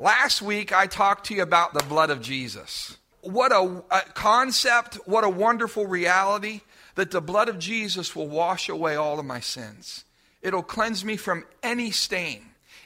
Last 0.00 0.40
week, 0.40 0.72
I 0.72 0.86
talked 0.86 1.26
to 1.26 1.34
you 1.34 1.42
about 1.42 1.74
the 1.74 1.82
blood 1.82 2.10
of 2.10 2.22
Jesus. 2.22 2.96
What 3.20 3.50
a, 3.50 3.82
a, 3.90 4.00
concept, 4.14 4.94
what 5.06 5.24
a 5.24 5.28
wonderful 5.28 5.86
reality 5.86 6.60
that 6.94 7.10
the 7.10 7.20
blood 7.20 7.48
of 7.48 7.58
Jesus 7.58 8.14
will 8.14 8.28
wash 8.28 8.68
away 8.68 8.94
all 8.94 9.18
of 9.18 9.26
my 9.26 9.40
sins. 9.40 10.04
It'll 10.40 10.62
cleanse 10.62 11.04
me 11.04 11.16
from 11.16 11.44
any 11.64 11.90
stain. 11.90 12.42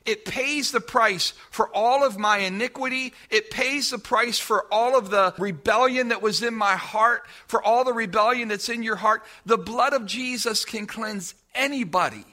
It 0.07 0.25
pays 0.25 0.73
the 0.73 0.81
price 0.81 1.35
for 1.51 1.69
all 1.77 2.03
of 2.03 2.19
my 2.19 2.39
iniquity. 2.39 3.13
It 3.29 3.51
pays 3.51 3.91
the 3.91 3.99
price 3.99 4.39
for 4.39 4.65
all 4.73 4.97
of 4.97 5.11
the 5.11 5.35
rebellion 5.39 6.09
that 6.09 6.23
was 6.23 6.43
in 6.43 6.55
my 6.55 6.77
heart, 6.77 7.27
for 7.47 7.63
all 7.63 7.85
the 7.85 7.93
rebellion 7.93 8.49
that's 8.49 8.71
in 8.71 8.83
your 8.83 8.97
heart. 8.97 9.23
The 9.45 9.59
blood 9.59 9.93
of 9.93 10.07
Jesus 10.07 10.65
can 10.65 10.87
cleanse 10.87 11.35
anybody. 11.55 12.25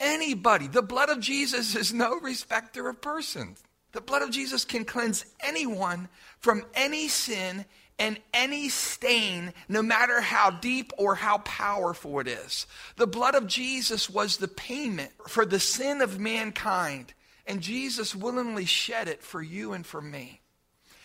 Anybody. 0.00 0.66
The 0.66 0.82
blood 0.82 1.10
of 1.10 1.20
Jesus 1.20 1.76
is 1.76 1.92
no 1.92 2.18
respecter 2.22 2.88
of 2.88 3.02
persons. 3.02 3.62
The 3.92 4.00
blood 4.00 4.22
of 4.22 4.30
Jesus 4.30 4.64
can 4.64 4.84
cleanse 4.84 5.24
anyone 5.40 6.08
from 6.40 6.64
any 6.74 7.08
sin 7.08 7.64
and 7.98 8.20
any 8.32 8.68
stain, 8.68 9.52
no 9.68 9.82
matter 9.82 10.20
how 10.20 10.50
deep 10.50 10.92
or 10.98 11.16
how 11.16 11.38
powerful 11.38 12.20
it 12.20 12.28
is. 12.28 12.66
The 12.96 13.06
blood 13.06 13.34
of 13.34 13.46
Jesus 13.46 14.08
was 14.08 14.36
the 14.36 14.46
payment 14.46 15.10
for 15.26 15.44
the 15.44 15.58
sin 15.58 16.00
of 16.00 16.20
mankind, 16.20 17.12
and 17.46 17.60
Jesus 17.60 18.14
willingly 18.14 18.66
shed 18.66 19.08
it 19.08 19.22
for 19.22 19.42
you 19.42 19.72
and 19.72 19.84
for 19.84 20.00
me. 20.00 20.40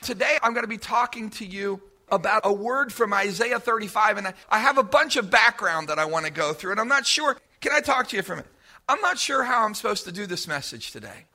Today, 0.01 0.37
I'm 0.43 0.53
going 0.53 0.65
to 0.65 0.67
be 0.67 0.77
talking 0.77 1.29
to 1.31 1.45
you 1.45 1.81
about 2.09 2.41
a 2.43 2.53
word 2.53 2.93
from 2.93 3.13
Isaiah 3.13 3.59
35, 3.59 4.17
and 4.17 4.33
I 4.49 4.59
have 4.59 4.77
a 4.77 4.83
bunch 4.83 5.15
of 5.15 5.31
background 5.31 5.87
that 5.87 5.97
I 5.97 6.05
want 6.05 6.25
to 6.25 6.31
go 6.31 6.53
through, 6.53 6.71
and 6.71 6.79
I'm 6.79 6.89
not 6.89 7.07
sure. 7.07 7.37
Can 7.61 7.71
I 7.71 7.79
talk 7.79 8.09
to 8.09 8.17
you 8.17 8.21
for 8.21 8.33
a 8.33 8.35
minute? 8.35 8.51
I'm 8.87 9.01
not 9.01 9.17
sure 9.17 9.43
how 9.43 9.65
I'm 9.65 9.73
supposed 9.73 10.03
to 10.03 10.11
do 10.11 10.27
this 10.27 10.47
message 10.47 10.91
today 10.91 11.25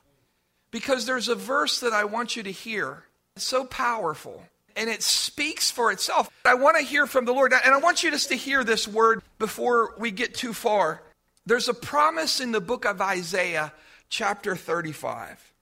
because 0.71 1.05
there's 1.05 1.29
a 1.29 1.35
verse 1.35 1.79
that 1.79 1.93
I 1.93 2.05
want 2.05 2.35
you 2.35 2.43
to 2.43 2.51
hear. 2.51 3.03
It's 3.35 3.45
so 3.45 3.65
powerful 3.65 4.43
and 4.75 4.89
it 4.89 5.03
speaks 5.03 5.69
for 5.69 5.91
itself. 5.91 6.29
I 6.45 6.53
want 6.53 6.77
to 6.77 6.83
hear 6.83 7.05
from 7.05 7.25
the 7.25 7.33
Lord, 7.33 7.53
and 7.53 7.73
I 7.73 7.77
want 7.77 8.01
you 8.01 8.11
just 8.11 8.29
to 8.29 8.35
hear 8.35 8.63
this 8.63 8.87
word 8.87 9.21
before 9.37 9.93
we 9.97 10.09
get 10.09 10.33
too 10.33 10.53
far. 10.53 11.01
There's 11.45 11.67
a 11.67 11.73
promise 11.73 12.39
in 12.39 12.53
the 12.53 12.61
book 12.61 12.85
of 12.85 13.01
Isaiah, 13.01 13.73
chapter 14.09 14.55
35. 14.55 15.53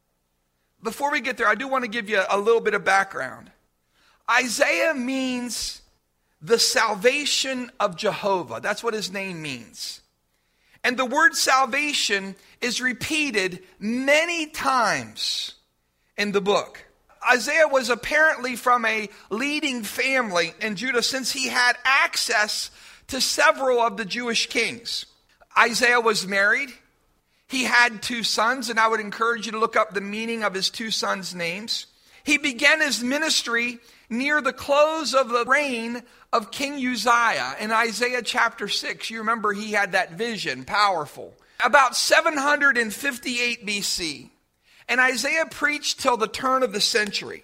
Before 0.83 1.11
we 1.11 1.19
get 1.21 1.37
there, 1.37 1.47
I 1.47 1.55
do 1.55 1.67
want 1.67 1.83
to 1.83 1.89
give 1.89 2.09
you 2.09 2.21
a 2.29 2.37
little 2.37 2.61
bit 2.61 2.75
of 2.75 2.85
background. 2.85 3.49
Isaiah 4.29 4.93
means 4.93 5.81
the 6.41 6.59
salvation 6.59 7.71
of 7.79 7.95
Jehovah. 7.95 8.59
That's 8.61 8.83
what 8.83 8.93
his 8.93 9.11
name 9.11 9.41
means. 9.41 10.01
And 10.83 10.97
the 10.97 11.05
word 11.05 11.35
salvation 11.35 12.35
is 12.61 12.81
repeated 12.81 13.63
many 13.79 14.47
times 14.47 15.55
in 16.17 16.31
the 16.31 16.41
book. 16.41 16.83
Isaiah 17.29 17.67
was 17.67 17.89
apparently 17.89 18.55
from 18.55 18.85
a 18.85 19.09
leading 19.29 19.83
family 19.83 20.53
in 20.61 20.75
Judah 20.75 21.03
since 21.03 21.31
he 21.31 21.47
had 21.47 21.77
access 21.83 22.71
to 23.07 23.19
several 23.19 23.79
of 23.79 23.97
the 23.97 24.05
Jewish 24.05 24.47
kings. 24.47 25.05
Isaiah 25.57 25.99
was 25.99 26.27
married. 26.27 26.69
He 27.47 27.63
had 27.63 28.01
two 28.01 28.23
sons, 28.23 28.69
and 28.69 28.79
I 28.79 28.87
would 28.87 28.99
encourage 28.99 29.45
you 29.45 29.53
to 29.53 29.59
look 29.59 29.75
up 29.75 29.93
the 29.93 30.01
meaning 30.01 30.43
of 30.43 30.53
his 30.53 30.69
two 30.69 30.91
sons' 30.91 31.33
names. 31.33 31.87
He 32.23 32.37
began 32.37 32.81
his 32.81 33.01
ministry 33.01 33.79
near 34.09 34.41
the 34.41 34.53
close 34.53 35.13
of 35.13 35.29
the 35.29 35.45
reign 35.45 36.03
of 36.31 36.51
King 36.51 36.73
Uzziah 36.75 37.55
in 37.59 37.71
Isaiah 37.71 38.21
chapter 38.21 38.67
6. 38.67 39.09
You 39.09 39.19
remember 39.19 39.53
he 39.53 39.71
had 39.71 39.91
that 39.91 40.13
vision, 40.13 40.63
powerful. 40.63 41.33
About 41.63 41.95
758 41.95 43.65
BC. 43.65 44.29
And 44.89 45.01
Isaiah 45.01 45.45
preached 45.49 45.99
till 45.99 46.17
the 46.17 46.27
turn 46.27 46.63
of 46.63 46.71
the 46.71 46.81
century. 46.81 47.43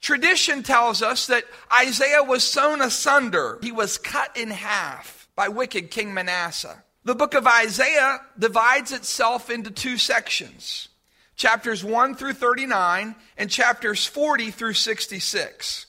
Tradition 0.00 0.62
tells 0.62 1.02
us 1.02 1.26
that 1.28 1.44
Isaiah 1.80 2.24
was 2.24 2.44
sewn 2.44 2.80
asunder, 2.80 3.58
he 3.62 3.72
was 3.72 3.98
cut 3.98 4.36
in 4.36 4.50
half 4.50 5.28
by 5.36 5.48
wicked 5.48 5.90
King 5.90 6.12
Manasseh. 6.12 6.82
The 7.04 7.14
book 7.14 7.34
of 7.34 7.46
Isaiah 7.46 8.20
divides 8.38 8.92
itself 8.92 9.50
into 9.50 9.70
two 9.70 9.98
sections 9.98 10.88
chapters 11.36 11.84
1 11.84 12.14
through 12.14 12.34
39 12.34 13.14
and 13.36 13.50
chapters 13.50 14.06
40 14.06 14.50
through 14.50 14.74
66. 14.74 15.86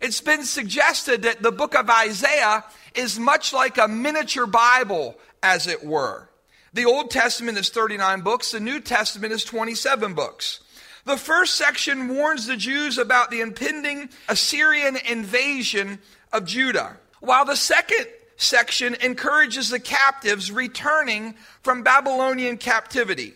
It's 0.00 0.20
been 0.20 0.44
suggested 0.44 1.22
that 1.22 1.42
the 1.42 1.52
book 1.52 1.74
of 1.74 1.90
Isaiah 1.90 2.64
is 2.94 3.18
much 3.18 3.52
like 3.52 3.78
a 3.78 3.88
miniature 3.88 4.46
Bible, 4.46 5.16
as 5.42 5.66
it 5.66 5.84
were. 5.84 6.28
The 6.72 6.84
Old 6.84 7.10
Testament 7.10 7.58
is 7.58 7.70
39 7.70 8.20
books, 8.20 8.52
the 8.52 8.60
New 8.60 8.80
Testament 8.80 9.32
is 9.32 9.44
27 9.44 10.14
books. 10.14 10.60
The 11.04 11.16
first 11.16 11.54
section 11.54 12.08
warns 12.08 12.46
the 12.46 12.56
Jews 12.56 12.98
about 12.98 13.30
the 13.30 13.40
impending 13.40 14.10
Assyrian 14.28 14.96
invasion 15.08 15.98
of 16.32 16.44
Judah, 16.44 16.98
while 17.20 17.44
the 17.44 17.56
second 17.56 18.06
section 18.36 18.94
encourages 19.02 19.70
the 19.70 19.80
captives 19.80 20.52
returning 20.52 21.34
from 21.62 21.82
Babylonian 21.82 22.58
captivity. 22.58 23.34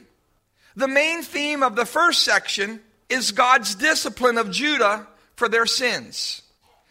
The 0.74 0.88
main 0.88 1.22
theme 1.22 1.62
of 1.62 1.76
the 1.76 1.84
first 1.84 2.22
section 2.22 2.80
is 3.08 3.32
God's 3.32 3.74
discipline 3.74 4.38
of 4.38 4.50
Judah 4.50 5.06
for 5.36 5.48
their 5.48 5.66
sins, 5.66 6.42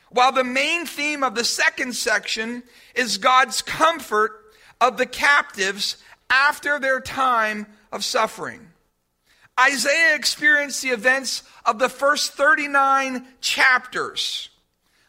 while 0.09 0.31
the 0.31 0.43
main 0.43 0.85
theme 0.85 1.23
of 1.23 1.35
the 1.35 1.43
second 1.43 1.95
section 1.95 2.63
is 2.95 3.17
God's 3.17 3.61
comfort 3.61 4.31
of 4.79 4.97
the 4.97 5.05
captives 5.05 5.97
after 6.29 6.79
their 6.79 6.99
time 6.99 7.65
of 7.91 8.03
suffering. 8.05 8.67
Isaiah 9.59 10.15
experienced 10.15 10.81
the 10.81 10.89
events 10.89 11.43
of 11.65 11.79
the 11.79 11.89
first 11.89 12.33
39 12.33 13.25
chapters, 13.41 14.49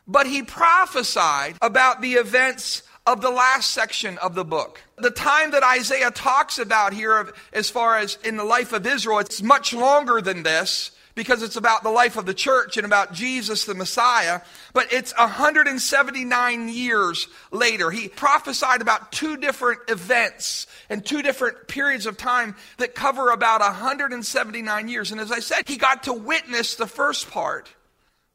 but 0.07 0.27
he 0.27 0.43
prophesied 0.43 1.57
about 1.63 2.01
the 2.01 2.15
events 2.15 2.83
of 3.07 3.21
the 3.21 3.31
last 3.31 3.73
section 3.73 4.19
of 4.19 4.35
the 4.35 4.45
book. 4.45 4.81
The 4.97 5.11
time 5.11 5.51
that 5.53 5.65
Isaiah 5.65 6.11
talks 6.11 6.59
about 6.59 6.93
here, 6.93 7.33
as 7.53 7.69
far 7.69 7.99
as 7.99 8.17
in 8.25 8.37
the 8.37 8.45
life 8.45 8.73
of 8.73 8.87
Israel, 8.87 9.19
it's 9.19 9.43
much 9.43 9.73
longer 9.73 10.21
than 10.21 10.43
this 10.45 10.93
because 11.15 11.43
it's 11.43 11.57
about 11.57 11.83
the 11.83 11.91
life 11.91 12.17
of 12.17 12.27
the 12.27 12.35
church 12.35 12.77
and 12.77 12.87
about 12.87 13.13
Jesus 13.13 13.65
the 13.65 13.75
Messiah. 13.75 14.41
But 14.73 14.93
it's 14.93 15.13
179 15.17 16.69
years 16.69 17.29
later. 17.51 17.91
He 17.91 18.09
prophesied 18.09 18.81
about 18.81 19.13
two 19.13 19.37
different 19.37 19.81
events 19.89 20.67
and 20.89 21.05
two 21.05 21.23
different 21.23 21.69
periods 21.69 22.07
of 22.07 22.17
time 22.17 22.57
that 22.79 22.95
cover 22.95 23.31
about 23.31 23.61
179 23.61 24.89
years. 24.89 25.13
And 25.13 25.21
as 25.21 25.33
I 25.33 25.41
said, 25.41 25.69
he 25.69 25.77
got 25.77 26.05
to 26.05 26.13
witness 26.13 26.77
the 26.77 26.87
first 26.87 27.31
part, 27.31 27.69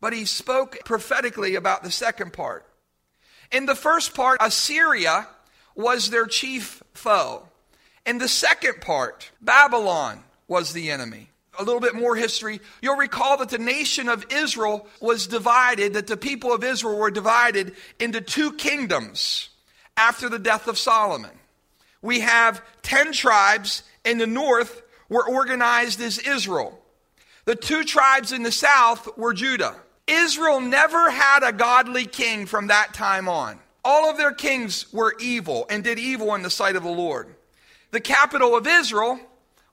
but 0.01 0.13
he 0.13 0.25
spoke 0.25 0.77
prophetically 0.85 1.55
about 1.55 1.83
the 1.83 1.91
second 1.91 2.33
part. 2.33 2.66
In 3.51 3.65
the 3.65 3.75
first 3.75 4.13
part, 4.13 4.39
Assyria 4.41 5.27
was 5.75 6.09
their 6.09 6.25
chief 6.25 6.83
foe. 6.93 7.47
In 8.05 8.17
the 8.17 8.27
second 8.27 8.81
part, 8.81 9.31
Babylon 9.41 10.23
was 10.47 10.73
the 10.73 10.91
enemy 10.91 11.29
a 11.59 11.63
little 11.63 11.81
bit 11.81 11.95
more 11.95 12.15
history, 12.15 12.59
you'll 12.81 12.97
recall 12.97 13.37
that 13.37 13.49
the 13.49 13.57
nation 13.57 14.09
of 14.09 14.25
Israel 14.31 14.87
was 15.01 15.27
divided, 15.27 15.93
that 15.93 16.07
the 16.07 16.17
people 16.17 16.53
of 16.53 16.63
Israel 16.63 16.97
were 16.97 17.11
divided 17.11 17.75
into 17.99 18.21
two 18.21 18.53
kingdoms 18.53 19.49
after 19.95 20.29
the 20.29 20.39
death 20.39 20.67
of 20.67 20.77
Solomon. 20.77 21.31
We 22.01 22.21
have 22.21 22.61
10 22.83 23.11
tribes 23.11 23.83
in 24.05 24.17
the 24.17 24.27
north 24.27 24.83
were 25.09 25.27
organized 25.27 25.99
as 26.01 26.19
Israel. 26.19 26.79
The 27.45 27.55
two 27.55 27.83
tribes 27.83 28.31
in 28.31 28.43
the 28.43 28.51
south 28.51 29.17
were 29.17 29.33
Judah. 29.33 29.75
Israel 30.07 30.61
never 30.61 31.11
had 31.11 31.43
a 31.43 31.51
godly 31.51 32.05
king 32.05 32.45
from 32.45 32.67
that 32.67 32.93
time 32.93 33.27
on. 33.27 33.59
All 33.83 34.09
of 34.09 34.17
their 34.17 34.33
kings 34.33 34.91
were 34.91 35.15
evil 35.19 35.65
and 35.69 35.83
did 35.83 35.99
evil 35.99 36.33
in 36.35 36.41
the 36.41 36.49
sight 36.49 36.75
of 36.75 36.83
the 36.83 36.89
Lord. 36.89 37.27
The 37.91 38.01
capital 38.01 38.55
of 38.55 38.67
Israel 38.67 39.19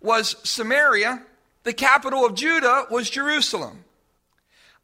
was 0.01 0.37
Samaria, 0.43 1.23
the 1.63 1.73
capital 1.73 2.25
of 2.25 2.35
Judah 2.35 2.87
was 2.91 3.09
Jerusalem. 3.09 3.85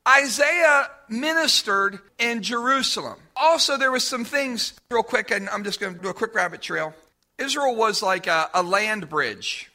Isaiah 0.08 0.90
ministered 1.08 1.98
in 2.18 2.42
Jerusalem. 2.42 3.18
Also, 3.36 3.76
there 3.76 3.92
was 3.92 4.06
some 4.06 4.24
things, 4.24 4.72
real 4.90 5.02
quick, 5.02 5.30
and 5.30 5.48
I'm 5.50 5.62
just 5.62 5.78
going 5.78 5.94
to 5.94 6.00
do 6.00 6.08
a 6.08 6.14
quick 6.14 6.34
rabbit 6.34 6.62
trail. 6.62 6.94
Israel 7.38 7.76
was 7.76 8.02
like 8.02 8.26
a, 8.26 8.48
a 8.54 8.62
land 8.62 9.08
bridge. 9.08 9.70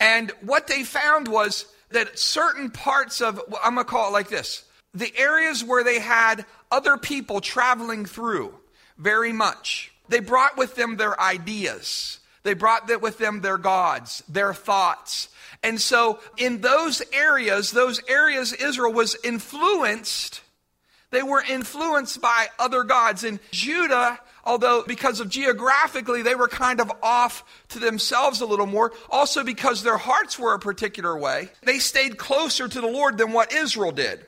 And 0.00 0.32
what 0.40 0.66
they 0.66 0.82
found 0.82 1.28
was 1.28 1.66
that 1.90 2.18
certain 2.18 2.70
parts 2.70 3.20
of, 3.20 3.40
I'm 3.62 3.74
going 3.74 3.86
to 3.86 3.90
call 3.90 4.08
it 4.08 4.12
like 4.12 4.28
this 4.28 4.64
the 4.94 5.12
areas 5.16 5.62
where 5.62 5.84
they 5.84 5.98
had 5.98 6.44
other 6.70 6.96
people 6.96 7.40
traveling 7.40 8.04
through 8.06 8.54
very 8.96 9.32
much, 9.32 9.92
they 10.08 10.20
brought 10.20 10.56
with 10.56 10.74
them 10.74 10.96
their 10.96 11.18
ideas. 11.20 12.20
They 12.42 12.54
brought 12.54 13.02
with 13.02 13.18
them 13.18 13.40
their 13.40 13.58
gods, 13.58 14.22
their 14.28 14.54
thoughts, 14.54 15.28
and 15.62 15.80
so, 15.80 16.20
in 16.36 16.60
those 16.60 17.02
areas, 17.12 17.72
those 17.72 18.00
areas 18.08 18.52
Israel 18.52 18.92
was 18.92 19.16
influenced, 19.24 20.42
they 21.10 21.22
were 21.22 21.42
influenced 21.42 22.20
by 22.20 22.48
other 22.58 22.84
gods. 22.84 23.24
And 23.24 23.40
Judah, 23.50 24.20
although 24.44 24.84
because 24.86 25.20
of 25.20 25.28
geographically 25.30 26.22
they 26.22 26.34
were 26.34 26.48
kind 26.48 26.80
of 26.80 26.92
off 27.02 27.44
to 27.70 27.78
themselves 27.78 28.40
a 28.40 28.46
little 28.46 28.66
more, 28.66 28.92
also 29.10 29.42
because 29.42 29.82
their 29.82 29.96
hearts 29.96 30.38
were 30.38 30.54
a 30.54 30.58
particular 30.58 31.18
way, 31.18 31.48
they 31.62 31.78
stayed 31.78 32.18
closer 32.18 32.68
to 32.68 32.80
the 32.80 32.86
Lord 32.86 33.18
than 33.18 33.32
what 33.32 33.52
Israel 33.52 33.92
did. 33.92 34.26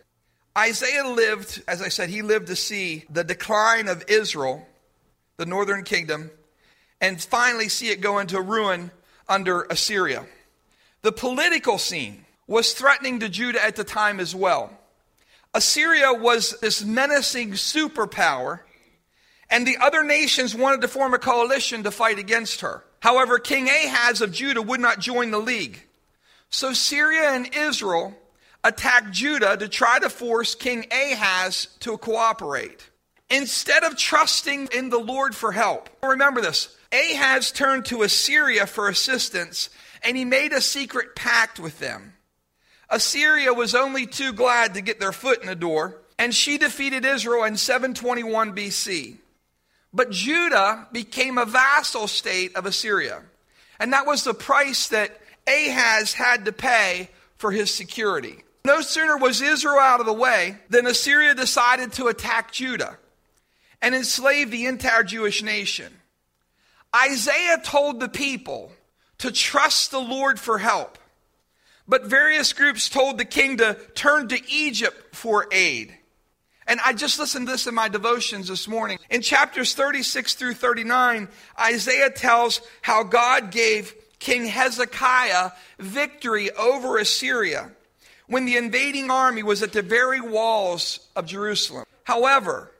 Isaiah 0.56 1.08
lived, 1.08 1.62
as 1.68 1.80
I 1.80 1.88
said, 1.88 2.10
he 2.10 2.22
lived 2.22 2.48
to 2.48 2.56
see 2.56 3.04
the 3.08 3.24
decline 3.24 3.88
of 3.88 4.04
Israel, 4.08 4.66
the 5.36 5.46
northern 5.46 5.84
kingdom, 5.84 6.30
and 7.00 7.20
finally 7.20 7.68
see 7.68 7.90
it 7.90 8.00
go 8.00 8.18
into 8.18 8.40
ruin 8.40 8.90
under 9.28 9.62
Assyria. 9.62 10.26
The 11.02 11.12
political 11.12 11.78
scene 11.78 12.24
was 12.46 12.72
threatening 12.72 13.20
to 13.20 13.28
Judah 13.28 13.64
at 13.64 13.76
the 13.76 13.84
time 13.84 14.18
as 14.18 14.34
well. 14.34 14.70
Assyria 15.54 16.12
was 16.12 16.58
this 16.60 16.84
menacing 16.84 17.52
superpower, 17.52 18.60
and 19.48 19.66
the 19.66 19.78
other 19.78 20.04
nations 20.04 20.54
wanted 20.54 20.80
to 20.80 20.88
form 20.88 21.14
a 21.14 21.18
coalition 21.18 21.84
to 21.84 21.90
fight 21.90 22.18
against 22.18 22.60
her. 22.60 22.84
However, 23.00 23.38
King 23.38 23.68
Ahaz 23.68 24.20
of 24.20 24.32
Judah 24.32 24.62
would 24.62 24.80
not 24.80 24.98
join 24.98 25.30
the 25.30 25.38
league. 25.38 25.86
So 26.50 26.72
Syria 26.72 27.30
and 27.30 27.54
Israel 27.54 28.14
attacked 28.64 29.12
Judah 29.12 29.56
to 29.56 29.68
try 29.68 29.98
to 29.98 30.10
force 30.10 30.54
King 30.54 30.86
Ahaz 30.90 31.68
to 31.80 31.96
cooperate. 31.98 32.88
Instead 33.30 33.84
of 33.84 33.96
trusting 33.96 34.68
in 34.74 34.90
the 34.90 34.98
Lord 34.98 35.34
for 35.34 35.52
help, 35.52 35.88
remember 36.02 36.40
this 36.40 36.76
Ahaz 36.92 37.52
turned 37.52 37.84
to 37.86 38.02
Assyria 38.02 38.66
for 38.66 38.88
assistance 38.88 39.70
and 40.02 40.16
he 40.16 40.24
made 40.24 40.52
a 40.52 40.60
secret 40.60 41.14
pact 41.14 41.60
with 41.60 41.78
them. 41.78 42.14
Assyria 42.88 43.52
was 43.52 43.74
only 43.74 44.06
too 44.06 44.32
glad 44.32 44.74
to 44.74 44.80
get 44.80 44.98
their 44.98 45.12
foot 45.12 45.40
in 45.40 45.46
the 45.46 45.54
door, 45.54 46.00
and 46.18 46.34
she 46.34 46.58
defeated 46.58 47.04
Israel 47.04 47.44
in 47.44 47.56
721 47.56 48.54
BC. 48.54 49.18
But 49.92 50.10
Judah 50.10 50.88
became 50.92 51.38
a 51.38 51.46
vassal 51.46 52.08
state 52.08 52.56
of 52.56 52.66
Assyria. 52.66 53.22
And 53.78 53.92
that 53.92 54.06
was 54.06 54.24
the 54.24 54.34
price 54.34 54.88
that 54.88 55.20
Ahaz 55.46 56.14
had 56.14 56.44
to 56.44 56.52
pay 56.52 57.10
for 57.36 57.50
his 57.50 57.72
security. 57.72 58.42
No 58.64 58.80
sooner 58.82 59.16
was 59.16 59.40
Israel 59.40 59.78
out 59.78 60.00
of 60.00 60.06
the 60.06 60.12
way 60.12 60.56
than 60.68 60.86
Assyria 60.86 61.34
decided 61.34 61.92
to 61.94 62.08
attack 62.08 62.52
Judah 62.52 62.98
and 63.80 63.94
enslave 63.94 64.50
the 64.50 64.66
entire 64.66 65.02
Jewish 65.02 65.42
nation. 65.42 65.92
Isaiah 66.94 67.60
told 67.62 68.00
the 68.00 68.08
people 68.08 68.72
to 69.18 69.30
trust 69.30 69.90
the 69.90 70.00
Lord 70.00 70.38
for 70.38 70.58
help, 70.58 70.98
but 71.88 72.04
various 72.04 72.52
groups 72.52 72.88
told 72.88 73.16
the 73.16 73.24
king 73.24 73.58
to 73.58 73.74
turn 73.94 74.28
to 74.28 74.50
Egypt 74.50 75.14
for 75.14 75.46
aid. 75.52 75.96
And 76.66 76.80
I 76.84 76.92
just 76.92 77.18
listened 77.18 77.46
to 77.46 77.52
this 77.52 77.66
in 77.66 77.74
my 77.74 77.88
devotions 77.88 78.48
this 78.48 78.68
morning. 78.68 78.98
In 79.08 79.22
chapters 79.22 79.74
36 79.74 80.34
through 80.34 80.54
39, 80.54 81.28
Isaiah 81.58 82.10
tells 82.10 82.60
how 82.82 83.02
God 83.02 83.50
gave 83.50 83.94
King 84.18 84.46
Hezekiah 84.46 85.50
victory 85.78 86.50
over 86.52 86.98
Assyria 86.98 87.70
when 88.30 88.44
the 88.44 88.56
invading 88.56 89.10
army 89.10 89.42
was 89.42 89.60
at 89.60 89.72
the 89.72 89.82
very 89.82 90.20
walls 90.20 91.00
of 91.16 91.26
Jerusalem. 91.26 91.84
However, 92.04 92.70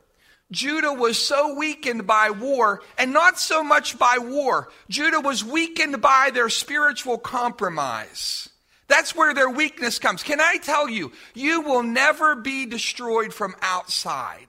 Judah 0.49 0.93
was 0.93 1.19
so 1.19 1.55
weakened 1.55 2.07
by 2.07 2.29
war, 2.29 2.81
and 2.97 3.11
not 3.11 3.37
so 3.37 3.61
much 3.61 3.99
by 3.99 4.17
war. 4.17 4.69
Judah 4.89 5.19
was 5.19 5.43
weakened 5.43 6.01
by 6.01 6.31
their 6.33 6.47
spiritual 6.47 7.17
compromise. 7.17 8.47
That's 8.87 9.13
where 9.13 9.33
their 9.33 9.49
weakness 9.49 9.99
comes. 9.99 10.23
Can 10.23 10.39
I 10.39 10.57
tell 10.57 10.89
you, 10.89 11.11
you 11.33 11.61
will 11.61 11.83
never 11.83 12.35
be 12.35 12.65
destroyed 12.65 13.33
from 13.33 13.55
outside. 13.61 14.47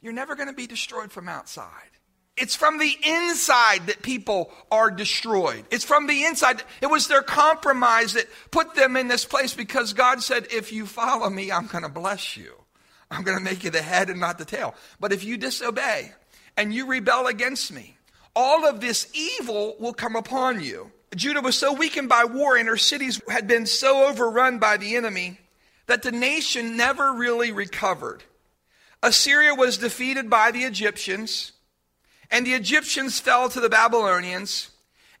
You're 0.00 0.12
never 0.12 0.34
going 0.34 0.48
to 0.48 0.54
be 0.54 0.66
destroyed 0.66 1.12
from 1.12 1.28
outside. 1.28 1.93
It's 2.36 2.56
from 2.56 2.78
the 2.78 2.96
inside 3.04 3.86
that 3.86 4.02
people 4.02 4.50
are 4.70 4.90
destroyed. 4.90 5.64
It's 5.70 5.84
from 5.84 6.08
the 6.08 6.24
inside. 6.24 6.62
It 6.80 6.86
was 6.86 7.06
their 7.06 7.22
compromise 7.22 8.14
that 8.14 8.26
put 8.50 8.74
them 8.74 8.96
in 8.96 9.06
this 9.06 9.24
place 9.24 9.54
because 9.54 9.92
God 9.92 10.20
said, 10.20 10.48
if 10.50 10.72
you 10.72 10.84
follow 10.86 11.30
me, 11.30 11.52
I'm 11.52 11.68
going 11.68 11.84
to 11.84 11.88
bless 11.88 12.36
you. 12.36 12.52
I'm 13.10 13.22
going 13.22 13.38
to 13.38 13.44
make 13.44 13.62
you 13.62 13.70
the 13.70 13.82
head 13.82 14.10
and 14.10 14.18
not 14.18 14.38
the 14.38 14.44
tail. 14.44 14.74
But 14.98 15.12
if 15.12 15.22
you 15.22 15.36
disobey 15.36 16.12
and 16.56 16.74
you 16.74 16.86
rebel 16.86 17.28
against 17.28 17.72
me, 17.72 17.96
all 18.34 18.66
of 18.66 18.80
this 18.80 19.06
evil 19.14 19.76
will 19.78 19.94
come 19.94 20.16
upon 20.16 20.60
you. 20.60 20.90
Judah 21.14 21.40
was 21.40 21.56
so 21.56 21.72
weakened 21.72 22.08
by 22.08 22.24
war 22.24 22.56
and 22.56 22.66
her 22.66 22.76
cities 22.76 23.20
had 23.28 23.46
been 23.46 23.66
so 23.66 24.08
overrun 24.08 24.58
by 24.58 24.76
the 24.76 24.96
enemy 24.96 25.38
that 25.86 26.02
the 26.02 26.10
nation 26.10 26.76
never 26.76 27.12
really 27.12 27.52
recovered. 27.52 28.24
Assyria 29.02 29.54
was 29.54 29.78
defeated 29.78 30.28
by 30.28 30.50
the 30.50 30.64
Egyptians, 30.64 31.52
and 32.30 32.46
the 32.46 32.54
Egyptians 32.54 33.20
fell 33.20 33.48
to 33.48 33.60
the 33.60 33.68
Babylonians. 33.68 34.70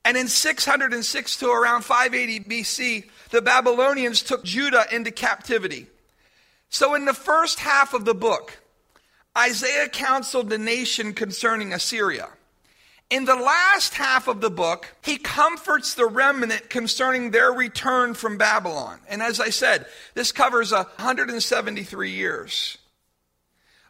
And 0.04 0.16
in 0.16 0.28
606 0.28 1.36
to 1.38 1.50
around 1.50 1.82
580 1.82 2.40
BC, 2.40 3.08
the 3.30 3.40
Babylonians 3.40 4.22
took 4.22 4.44
Judah 4.44 4.84
into 4.92 5.10
captivity. 5.10 5.86
So, 6.68 6.94
in 6.94 7.04
the 7.04 7.14
first 7.14 7.60
half 7.60 7.94
of 7.94 8.04
the 8.04 8.14
book, 8.14 8.58
Isaiah 9.36 9.88
counseled 9.88 10.50
the 10.50 10.58
nation 10.58 11.14
concerning 11.14 11.72
Assyria. 11.72 12.28
In 13.10 13.26
the 13.26 13.34
last 13.34 13.94
half 13.94 14.28
of 14.28 14.40
the 14.40 14.50
book, 14.50 14.94
he 15.02 15.18
comforts 15.18 15.94
the 15.94 16.06
remnant 16.06 16.70
concerning 16.70 17.30
their 17.30 17.52
return 17.52 18.14
from 18.14 18.38
Babylon. 18.38 18.98
And 19.08 19.22
as 19.22 19.40
I 19.40 19.50
said, 19.50 19.86
this 20.14 20.32
covers 20.32 20.72
173 20.72 22.10
years. 22.10 22.78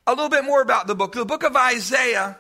A 0.06 0.12
little 0.12 0.28
bit 0.28 0.44
more 0.44 0.60
about 0.60 0.87
the 0.87 0.94
book. 0.94 1.12
The 1.12 1.25
book 1.25 1.43
of 1.43 1.56
Isaiah 1.56 2.38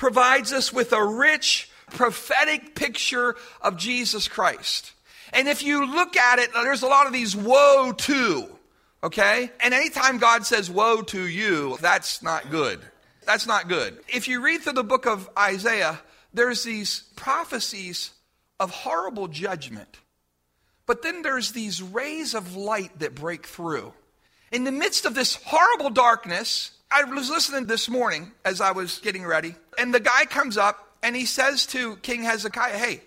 provides 0.00 0.52
us 0.52 0.72
with 0.72 0.92
a 0.92 1.04
rich 1.04 1.70
prophetic 1.90 2.74
picture 2.74 3.36
of 3.62 3.76
Jesus 3.76 4.26
Christ. 4.26 4.92
And 5.32 5.46
if 5.46 5.62
you 5.62 5.86
look 5.86 6.16
at 6.16 6.40
it, 6.40 6.52
there's 6.52 6.82
a 6.82 6.88
lot 6.88 7.06
of 7.06 7.12
these 7.12 7.36
woe 7.36 7.92
to 7.92 8.48
Okay? 9.02 9.50
And 9.60 9.72
anytime 9.72 10.18
God 10.18 10.44
says, 10.44 10.70
woe 10.70 11.02
to 11.02 11.26
you, 11.26 11.78
that's 11.80 12.22
not 12.22 12.50
good. 12.50 12.80
That's 13.24 13.46
not 13.46 13.68
good. 13.68 13.98
If 14.08 14.28
you 14.28 14.42
read 14.42 14.62
through 14.62 14.74
the 14.74 14.84
book 14.84 15.06
of 15.06 15.28
Isaiah, 15.38 16.00
there's 16.34 16.62
these 16.62 17.04
prophecies 17.16 18.10
of 18.58 18.70
horrible 18.70 19.28
judgment. 19.28 19.98
But 20.86 21.02
then 21.02 21.22
there's 21.22 21.52
these 21.52 21.82
rays 21.82 22.34
of 22.34 22.56
light 22.56 22.98
that 22.98 23.14
break 23.14 23.46
through. 23.46 23.92
In 24.52 24.64
the 24.64 24.72
midst 24.72 25.06
of 25.06 25.14
this 25.14 25.36
horrible 25.46 25.90
darkness, 25.90 26.72
I 26.90 27.04
was 27.04 27.30
listening 27.30 27.66
this 27.66 27.88
morning 27.88 28.32
as 28.44 28.60
I 28.60 28.72
was 28.72 28.98
getting 28.98 29.24
ready, 29.24 29.54
and 29.80 29.94
the 29.94 30.00
guy 30.00 30.26
comes 30.26 30.56
up 30.56 30.94
and 31.02 31.16
he 31.16 31.24
says 31.24 31.66
to 31.66 31.96
King 31.96 32.22
Hezekiah, 32.22 32.76
Hey, 32.76 33.00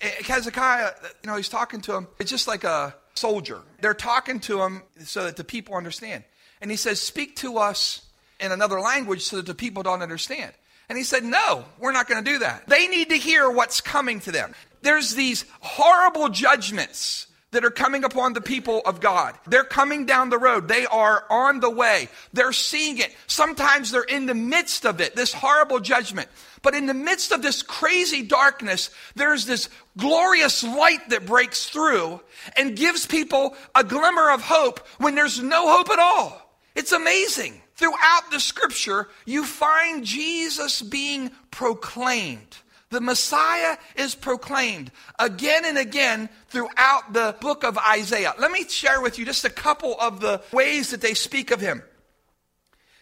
Hezekiah, 0.00 0.92
you 1.22 1.30
know, 1.30 1.36
he's 1.36 1.48
talking 1.48 1.80
to 1.82 1.94
him. 1.94 2.08
It's 2.18 2.30
just 2.30 2.48
like 2.48 2.64
a 2.64 2.94
soldier. 3.14 3.60
They're 3.80 3.94
talking 3.94 4.40
to 4.40 4.62
him 4.62 4.82
so 5.04 5.24
that 5.24 5.36
the 5.36 5.44
people 5.44 5.74
understand. 5.74 6.24
And 6.60 6.70
he 6.70 6.76
says, 6.76 7.00
Speak 7.00 7.36
to 7.36 7.58
us 7.58 8.02
in 8.40 8.50
another 8.50 8.80
language 8.80 9.22
so 9.24 9.36
that 9.36 9.46
the 9.46 9.54
people 9.54 9.82
don't 9.82 10.02
understand. 10.02 10.52
And 10.88 10.96
he 10.96 11.04
said, 11.04 11.22
No, 11.22 11.64
we're 11.78 11.92
not 11.92 12.08
going 12.08 12.24
to 12.24 12.30
do 12.30 12.38
that. 12.38 12.66
They 12.66 12.88
need 12.88 13.10
to 13.10 13.16
hear 13.16 13.50
what's 13.50 13.80
coming 13.80 14.20
to 14.20 14.32
them. 14.32 14.54
There's 14.82 15.14
these 15.14 15.44
horrible 15.60 16.30
judgments 16.30 17.26
that 17.52 17.64
are 17.64 17.70
coming 17.70 18.04
upon 18.04 18.32
the 18.32 18.40
people 18.40 18.80
of 18.84 19.00
God. 19.00 19.36
They're 19.46 19.64
coming 19.64 20.06
down 20.06 20.30
the 20.30 20.38
road. 20.38 20.68
They 20.68 20.86
are 20.86 21.24
on 21.28 21.60
the 21.60 21.70
way. 21.70 22.08
They're 22.32 22.52
seeing 22.52 22.98
it. 22.98 23.14
Sometimes 23.26 23.90
they're 23.90 24.02
in 24.02 24.26
the 24.26 24.34
midst 24.34 24.86
of 24.86 25.00
it, 25.00 25.16
this 25.16 25.32
horrible 25.32 25.80
judgment. 25.80 26.28
But 26.62 26.74
in 26.74 26.86
the 26.86 26.94
midst 26.94 27.32
of 27.32 27.42
this 27.42 27.62
crazy 27.62 28.22
darkness, 28.22 28.90
there's 29.16 29.46
this 29.46 29.68
glorious 29.96 30.62
light 30.62 31.08
that 31.08 31.26
breaks 31.26 31.66
through 31.68 32.20
and 32.56 32.76
gives 32.76 33.06
people 33.06 33.56
a 33.74 33.82
glimmer 33.82 34.30
of 34.30 34.42
hope 34.42 34.86
when 34.98 35.14
there's 35.14 35.42
no 35.42 35.68
hope 35.76 35.90
at 35.90 35.98
all. 35.98 36.40
It's 36.74 36.92
amazing. 36.92 37.60
Throughout 37.74 38.30
the 38.30 38.40
scripture, 38.40 39.08
you 39.24 39.44
find 39.44 40.04
Jesus 40.04 40.82
being 40.82 41.30
proclaimed. 41.50 42.58
The 42.90 43.00
Messiah 43.00 43.76
is 43.94 44.14
proclaimed 44.14 44.90
again 45.18 45.64
and 45.64 45.78
again 45.78 46.28
throughout 46.48 47.12
the 47.12 47.36
book 47.40 47.64
of 47.64 47.78
Isaiah. 47.78 48.34
Let 48.38 48.50
me 48.50 48.68
share 48.68 49.00
with 49.00 49.18
you 49.18 49.24
just 49.24 49.44
a 49.44 49.50
couple 49.50 49.98
of 50.00 50.20
the 50.20 50.42
ways 50.52 50.90
that 50.90 51.00
they 51.00 51.14
speak 51.14 51.50
of 51.50 51.60
him. 51.60 51.82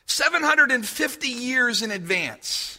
750 0.07 1.29
years 1.29 1.83
in 1.83 1.91
advance 1.91 2.79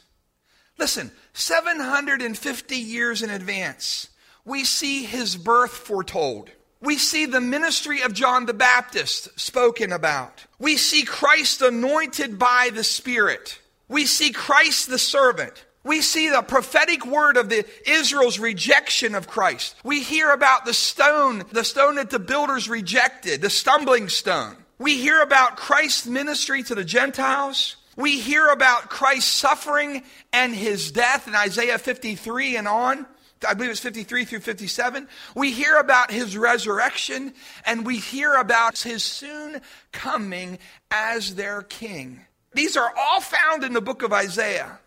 Listen, 0.79 1.11
750 1.33 2.75
years 2.77 3.21
in 3.21 3.29
advance, 3.29 4.07
we 4.45 4.63
see 4.63 5.03
his 5.03 5.35
birth 5.35 5.73
foretold. 5.73 6.49
We 6.81 6.97
see 6.97 7.25
the 7.25 7.41
ministry 7.41 8.01
of 8.01 8.13
John 8.13 8.45
the 8.45 8.53
Baptist 8.53 9.37
spoken 9.37 9.91
about. 9.91 10.45
We 10.57 10.77
see 10.77 11.03
Christ 11.03 11.61
anointed 11.61 12.39
by 12.39 12.69
the 12.73 12.85
Spirit. 12.85 13.59
We 13.89 14.05
see 14.05 14.31
Christ 14.31 14.89
the 14.89 14.97
servant. 14.97 15.65
We 15.83 16.01
see 16.01 16.29
the 16.29 16.41
prophetic 16.41 17.05
word 17.05 17.37
of 17.37 17.49
the 17.49 17.65
Israel's 17.87 18.37
rejection 18.37 19.15
of 19.15 19.27
Christ. 19.27 19.75
We 19.83 20.03
hear 20.03 20.31
about 20.31 20.65
the 20.65 20.73
stone, 20.73 21.43
the 21.51 21.63
stone 21.63 21.95
that 21.95 22.09
the 22.09 22.19
builders 22.19 22.67
rejected, 22.67 23.41
the 23.41 23.49
stumbling 23.49 24.09
stone. 24.09 24.57
We 24.77 24.97
hear 24.97 25.21
about 25.21 25.57
Christ's 25.57 26.05
ministry 26.05 26.63
to 26.63 26.75
the 26.75 26.83
Gentiles. 26.83 27.77
We 27.95 28.19
hear 28.19 28.47
about 28.47 28.89
Christ's 28.89 29.31
suffering 29.31 30.03
and 30.31 30.53
his 30.53 30.91
death 30.91 31.27
in 31.27 31.35
Isaiah 31.35 31.77
53 31.77 32.57
and 32.57 32.67
on. 32.67 33.05
I 33.47 33.53
believe 33.53 33.71
it's 33.71 33.79
53 33.79 34.25
through 34.25 34.39
57. 34.39 35.07
We 35.35 35.51
hear 35.51 35.77
about 35.77 36.11
his 36.11 36.37
resurrection 36.37 37.33
and 37.65 37.85
we 37.85 37.97
hear 37.97 38.35
about 38.35 38.79
his 38.79 39.03
soon 39.03 39.61
coming 39.93 40.59
as 40.91 41.35
their 41.35 41.61
king. 41.61 42.25
These 42.53 42.75
are 42.75 42.93
all 42.97 43.21
found 43.21 43.63
in 43.63 43.73
the 43.73 43.81
book 43.81 44.01
of 44.01 44.11
Isaiah. 44.11 44.79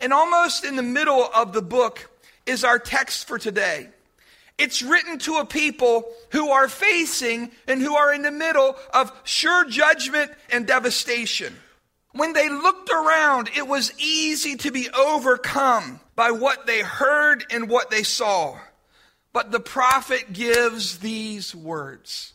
And 0.00 0.12
almost 0.12 0.64
in 0.64 0.76
the 0.76 0.82
middle 0.82 1.28
of 1.34 1.52
the 1.52 1.62
book 1.62 2.10
is 2.44 2.64
our 2.64 2.78
text 2.78 3.26
for 3.26 3.38
today. 3.38 3.88
It's 4.58 4.80
written 4.80 5.18
to 5.20 5.36
a 5.36 5.44
people 5.44 6.06
who 6.30 6.50
are 6.50 6.68
facing 6.68 7.50
and 7.68 7.80
who 7.82 7.94
are 7.94 8.12
in 8.14 8.22
the 8.22 8.30
middle 8.30 8.76
of 8.94 9.12
sure 9.24 9.68
judgment 9.68 10.32
and 10.50 10.66
devastation. 10.66 11.54
When 12.12 12.32
they 12.32 12.48
looked 12.48 12.88
around, 12.88 13.50
it 13.54 13.68
was 13.68 13.92
easy 13.98 14.56
to 14.56 14.70
be 14.70 14.88
overcome 14.90 16.00
by 16.14 16.30
what 16.30 16.66
they 16.66 16.80
heard 16.80 17.44
and 17.50 17.68
what 17.68 17.90
they 17.90 18.02
saw. 18.02 18.58
But 19.34 19.52
the 19.52 19.60
prophet 19.60 20.32
gives 20.32 20.98
these 20.98 21.54
words. 21.54 22.32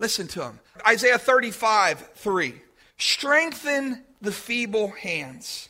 Listen 0.00 0.26
to 0.28 0.40
them. 0.40 0.58
Isaiah 0.84 1.18
35, 1.18 2.10
3. 2.16 2.54
Strengthen 2.98 4.02
the 4.20 4.32
feeble 4.32 4.88
hands. 4.88 5.68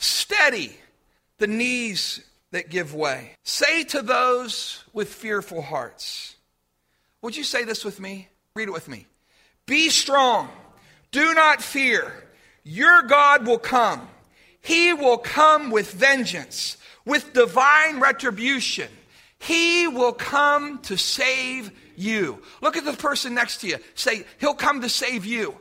Steady 0.00 0.74
the 1.38 1.46
knees 1.46 2.20
that 2.50 2.70
give 2.70 2.94
way. 2.94 3.36
Say 3.44 3.84
to 3.84 4.02
those 4.02 4.82
with 4.92 5.12
fearful 5.12 5.62
hearts. 5.62 6.36
Would 7.22 7.36
you 7.36 7.44
say 7.44 7.64
this 7.64 7.84
with 7.84 8.00
me? 8.00 8.28
Read 8.54 8.68
it 8.68 8.72
with 8.72 8.88
me. 8.88 9.06
Be 9.66 9.90
strong. 9.90 10.48
Do 11.12 11.34
not 11.34 11.62
fear. 11.62 12.12
Your 12.64 13.02
God 13.02 13.46
will 13.46 13.58
come. 13.58 14.08
He 14.62 14.92
will 14.92 15.18
come 15.18 15.70
with 15.70 15.92
vengeance, 15.92 16.76
with 17.04 17.32
divine 17.32 18.00
retribution. 18.00 18.88
He 19.38 19.86
will 19.86 20.12
come 20.12 20.78
to 20.80 20.96
save 20.96 21.70
you. 21.96 22.42
Look 22.60 22.76
at 22.76 22.84
the 22.84 22.92
person 22.94 23.34
next 23.34 23.58
to 23.58 23.68
you. 23.68 23.76
Say, 23.94 24.24
He'll 24.38 24.54
come 24.54 24.80
to 24.80 24.88
save 24.88 25.24
you. 25.24 25.58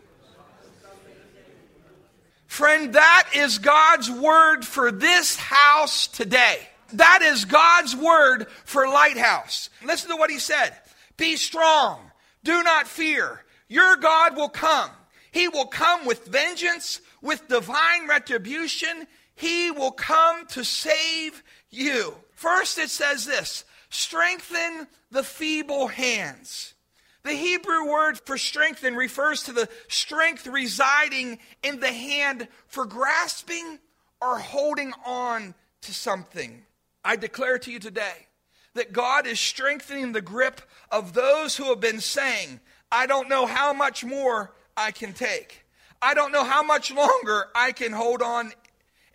Friend, 2.50 2.94
that 2.94 3.30
is 3.36 3.60
God's 3.60 4.10
word 4.10 4.66
for 4.66 4.92
this 4.92 5.36
house 5.36 6.08
today. 6.08 6.68
That 6.94 7.22
is 7.22 7.46
God's 7.46 7.96
word 7.96 8.48
for 8.66 8.88
Lighthouse. 8.88 9.70
Listen 9.86 10.10
to 10.10 10.16
what 10.16 10.32
he 10.32 10.40
said 10.40 10.74
Be 11.16 11.36
strong, 11.36 12.02
do 12.44 12.64
not 12.64 12.88
fear. 12.88 13.44
Your 13.68 13.96
God 13.98 14.36
will 14.36 14.50
come. 14.50 14.90
He 15.32 15.48
will 15.48 15.68
come 15.68 16.08
with 16.08 16.26
vengeance, 16.26 17.02
with 17.22 17.48
divine 17.48 18.08
retribution. 18.08 19.06
He 19.36 19.70
will 19.70 19.92
come 19.92 20.48
to 20.48 20.66
save 20.66 21.44
you. 21.70 22.16
First, 22.34 22.80
it 22.80 22.90
says 22.90 23.28
this 23.28 23.64
strengthen 23.92 24.88
the 25.12 25.24
feeble 25.24 25.88
hands. 25.88 26.74
The 27.24 27.34
Hebrew 27.34 27.90
word 27.90 28.20
for 28.26 28.38
strengthen 28.38 28.96
refers 28.96 29.44
to 29.44 29.54
the 29.54 29.70
strength 29.88 30.48
residing 30.48 31.40
in 31.62 31.80
the 31.80 31.92
hand 31.92 32.48
for 32.68 32.86
grasping 32.86 33.80
or 34.22 34.40
holding 34.40 34.94
on 35.06 35.54
to 35.82 35.94
something. 35.94 36.64
I 37.04 37.16
declare 37.16 37.60
to 37.60 37.72
you 37.72 37.80
today 37.80 38.28
that 38.74 38.94
God 38.94 39.28
is 39.28 39.40
strengthening 39.40 40.12
the 40.12 40.22
grip 40.22 40.62
of 40.92 41.14
those 41.14 41.58
who 41.58 41.66
have 41.66 41.80
been 41.80 42.02
saying, 42.02 42.60
I 42.92 43.06
don't 43.06 43.30
know 43.30 43.46
how 43.46 43.74
much 43.74 44.04
more 44.04 44.54
I 44.78 44.92
can 44.92 45.14
take. 45.14 45.66
I 46.02 46.14
don't 46.14 46.32
know 46.32 46.46
how 46.46 46.64
much 46.64 46.92
longer 46.92 47.48
I 47.54 47.74
can 47.74 47.92
hold 47.92 48.22
on. 48.22 48.54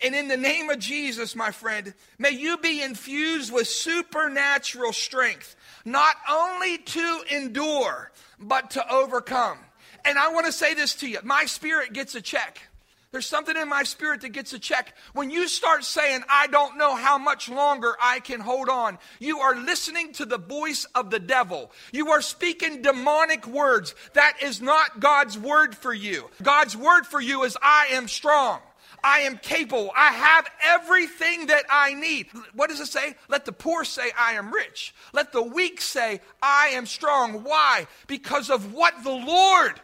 And 0.04 0.14
in 0.14 0.28
the 0.28 0.36
name 0.36 0.68
of 0.68 0.78
Jesus, 0.78 1.34
my 1.34 1.50
friend, 1.50 1.94
may 2.18 2.32
you 2.32 2.58
be 2.58 2.82
infused 2.82 3.50
with 3.50 3.66
supernatural 3.66 4.92
strength, 4.92 5.56
not 5.86 6.14
only 6.30 6.76
to 6.76 7.22
endure, 7.30 8.12
but 8.38 8.72
to 8.72 8.92
overcome. 8.92 9.56
And 10.04 10.18
I 10.18 10.28
want 10.28 10.44
to 10.44 10.52
say 10.52 10.74
this 10.74 10.94
to 10.96 11.08
you 11.08 11.20
my 11.24 11.46
spirit 11.46 11.94
gets 11.94 12.14
a 12.14 12.20
check. 12.20 12.60
There's 13.12 13.24
something 13.24 13.56
in 13.56 13.68
my 13.68 13.84
spirit 13.84 14.22
that 14.22 14.30
gets 14.30 14.52
a 14.52 14.58
check. 14.58 14.92
When 15.14 15.30
you 15.30 15.48
start 15.48 15.84
saying, 15.84 16.22
I 16.28 16.48
don't 16.48 16.76
know 16.76 16.96
how 16.96 17.16
much 17.16 17.48
longer 17.48 17.94
I 18.02 18.18
can 18.20 18.40
hold 18.40 18.68
on, 18.68 18.98
you 19.20 19.38
are 19.38 19.54
listening 19.54 20.12
to 20.14 20.26
the 20.26 20.36
voice 20.36 20.84
of 20.96 21.10
the 21.10 21.20
devil. 21.20 21.70
You 21.92 22.10
are 22.10 22.20
speaking 22.20 22.82
demonic 22.82 23.46
words. 23.46 23.94
That 24.14 24.42
is 24.42 24.60
not 24.60 25.00
God's 25.00 25.38
word 25.38 25.76
for 25.76 25.94
you. 25.94 26.28
God's 26.42 26.76
word 26.76 27.06
for 27.06 27.20
you 27.20 27.44
is, 27.44 27.56
I 27.62 27.90
am 27.92 28.08
strong. 28.08 28.60
I 29.04 29.20
am 29.20 29.36
capable. 29.36 29.92
I 29.94 30.08
have 30.12 30.46
everything 30.64 31.48
that 31.48 31.64
I 31.70 31.92
need. 31.92 32.28
What 32.54 32.70
does 32.70 32.80
it 32.80 32.86
say? 32.86 33.14
Let 33.28 33.44
the 33.44 33.52
poor 33.52 33.84
say, 33.84 34.10
I 34.18 34.32
am 34.32 34.50
rich. 34.50 34.94
Let 35.12 35.30
the 35.30 35.42
weak 35.42 35.82
say, 35.82 36.22
I 36.42 36.68
am 36.68 36.86
strong. 36.86 37.44
Why? 37.44 37.86
Because 38.06 38.48
of 38.48 38.72
what 38.72 39.04
the 39.04 39.12
Lord, 39.12 39.78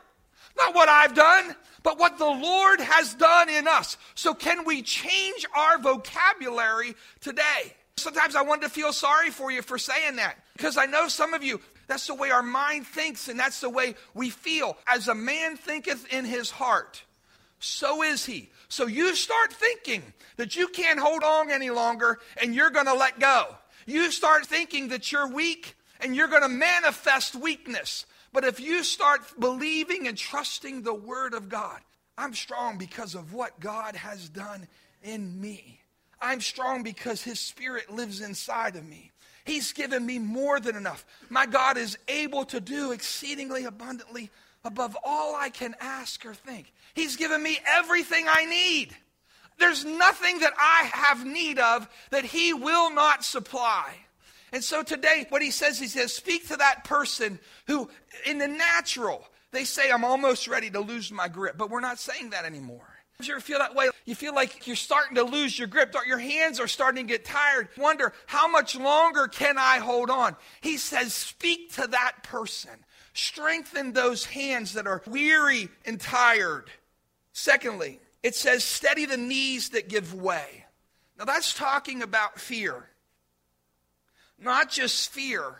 not 0.56 0.74
what 0.74 0.88
I've 0.88 1.14
done, 1.14 1.54
but 1.82 1.98
what 1.98 2.16
the 2.16 2.24
Lord 2.24 2.80
has 2.80 3.12
done 3.14 3.50
in 3.50 3.68
us. 3.68 3.98
So, 4.14 4.32
can 4.32 4.64
we 4.64 4.80
change 4.80 5.44
our 5.54 5.78
vocabulary 5.78 6.94
today? 7.20 7.74
Sometimes 7.98 8.34
I 8.34 8.42
want 8.42 8.62
to 8.62 8.70
feel 8.70 8.94
sorry 8.94 9.28
for 9.28 9.50
you 9.50 9.60
for 9.60 9.76
saying 9.76 10.16
that 10.16 10.36
because 10.56 10.78
I 10.78 10.86
know 10.86 11.08
some 11.08 11.34
of 11.34 11.42
you, 11.42 11.60
that's 11.86 12.06
the 12.06 12.14
way 12.14 12.30
our 12.30 12.42
mind 12.42 12.86
thinks 12.86 13.28
and 13.28 13.38
that's 13.38 13.60
the 13.60 13.68
way 13.68 13.94
we 14.14 14.30
feel. 14.30 14.78
As 14.86 15.08
a 15.08 15.14
man 15.14 15.56
thinketh 15.58 16.10
in 16.10 16.24
his 16.24 16.50
heart, 16.50 17.02
so 17.60 18.02
is 18.02 18.24
he. 18.24 18.50
So 18.68 18.86
you 18.86 19.14
start 19.14 19.52
thinking 19.52 20.02
that 20.36 20.56
you 20.56 20.68
can't 20.68 20.98
hold 20.98 21.22
on 21.22 21.50
any 21.50 21.70
longer 21.70 22.18
and 22.40 22.54
you're 22.54 22.70
going 22.70 22.86
to 22.86 22.94
let 22.94 23.20
go. 23.20 23.56
You 23.86 24.10
start 24.10 24.46
thinking 24.46 24.88
that 24.88 25.12
you're 25.12 25.28
weak 25.28 25.76
and 26.00 26.16
you're 26.16 26.28
going 26.28 26.42
to 26.42 26.48
manifest 26.48 27.36
weakness. 27.36 28.06
But 28.32 28.44
if 28.44 28.60
you 28.60 28.82
start 28.82 29.20
believing 29.38 30.08
and 30.08 30.16
trusting 30.16 30.82
the 30.82 30.94
Word 30.94 31.34
of 31.34 31.48
God, 31.48 31.80
I'm 32.16 32.34
strong 32.34 32.78
because 32.78 33.14
of 33.14 33.32
what 33.32 33.60
God 33.60 33.94
has 33.94 34.28
done 34.28 34.66
in 35.02 35.40
me. 35.40 35.80
I'm 36.20 36.40
strong 36.40 36.82
because 36.82 37.22
His 37.22 37.40
Spirit 37.40 37.90
lives 37.90 38.20
inside 38.20 38.76
of 38.76 38.86
me. 38.86 39.10
He's 39.44 39.72
given 39.72 40.04
me 40.06 40.18
more 40.18 40.60
than 40.60 40.76
enough. 40.76 41.04
My 41.28 41.46
God 41.46 41.76
is 41.76 41.98
able 42.08 42.44
to 42.46 42.60
do 42.60 42.92
exceedingly 42.92 43.64
abundantly 43.64 44.30
above 44.64 44.96
all 45.04 45.34
I 45.34 45.50
can 45.50 45.74
ask 45.80 46.24
or 46.26 46.34
think. 46.34 46.72
He's 46.94 47.16
given 47.16 47.42
me 47.42 47.58
everything 47.66 48.26
I 48.28 48.44
need. 48.44 48.96
There's 49.58 49.84
nothing 49.84 50.40
that 50.40 50.54
I 50.58 50.90
have 50.92 51.26
need 51.26 51.58
of 51.58 51.88
that 52.10 52.24
He 52.24 52.52
will 52.52 52.90
not 52.90 53.24
supply. 53.24 53.94
And 54.52 54.64
so 54.64 54.82
today, 54.82 55.26
what 55.28 55.42
he 55.42 55.50
says, 55.50 55.78
he 55.78 55.86
says, 55.86 56.12
speak 56.12 56.48
to 56.48 56.56
that 56.56 56.84
person 56.84 57.38
who, 57.66 57.88
in 58.26 58.38
the 58.38 58.48
natural, 58.48 59.24
they 59.52 59.64
say, 59.64 59.90
I'm 59.90 60.04
almost 60.04 60.48
ready 60.48 60.70
to 60.70 60.80
lose 60.80 61.12
my 61.12 61.28
grip. 61.28 61.56
But 61.56 61.70
we're 61.70 61.80
not 61.80 61.98
saying 61.98 62.30
that 62.30 62.44
anymore. 62.44 62.86
You 63.22 63.34
ever 63.34 63.40
feel 63.40 63.58
that 63.58 63.74
way? 63.74 63.90
You 64.06 64.14
feel 64.14 64.34
like 64.34 64.66
you're 64.66 64.76
starting 64.76 65.16
to 65.16 65.24
lose 65.24 65.58
your 65.58 65.68
grip. 65.68 65.94
Your 66.06 66.18
hands 66.18 66.58
are 66.58 66.66
starting 66.66 67.06
to 67.06 67.12
get 67.12 67.24
tired. 67.24 67.68
Wonder, 67.76 68.14
how 68.26 68.48
much 68.48 68.74
longer 68.74 69.28
can 69.28 69.58
I 69.58 69.78
hold 69.78 70.10
on? 70.10 70.36
He 70.62 70.78
says, 70.78 71.12
speak 71.12 71.74
to 71.74 71.86
that 71.88 72.22
person. 72.22 72.72
Strengthen 73.12 73.92
those 73.92 74.24
hands 74.24 74.74
that 74.74 74.86
are 74.86 75.02
weary 75.06 75.68
and 75.84 76.00
tired. 76.00 76.70
Secondly, 77.32 78.00
it 78.22 78.34
says, 78.34 78.64
steady 78.64 79.06
the 79.06 79.16
knees 79.16 79.70
that 79.70 79.88
give 79.88 80.14
way. 80.14 80.64
Now 81.18 81.24
that's 81.24 81.54
talking 81.54 82.02
about 82.02 82.40
fear 82.40 82.86
not 84.40 84.70
just 84.70 85.10
fear, 85.10 85.56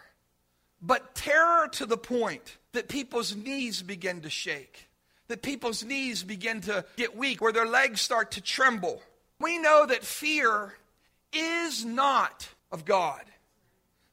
but 0.81 1.15
terror 1.15 1.69
to 1.69 1.87
the 1.87 1.97
point 1.97 2.57
that 2.73 2.89
people's 2.89 3.37
knees 3.37 3.83
begin 3.83 4.23
to 4.23 4.31
shake, 4.31 4.89
that 5.29 5.43
people's 5.43 5.85
knees 5.85 6.23
begin 6.23 6.63
to 6.63 6.85
get 6.97 7.17
weak, 7.17 7.41
where 7.41 7.53
their 7.53 7.67
legs 7.67 8.01
start 8.01 8.33
to 8.33 8.41
tremble. 8.41 9.03
We 9.39 9.59
know 9.59 9.87
that 9.87 10.05
fear 10.05 10.75
is 11.33 11.85
not 11.85 12.49
of 12.73 12.85
God. 12.85 13.23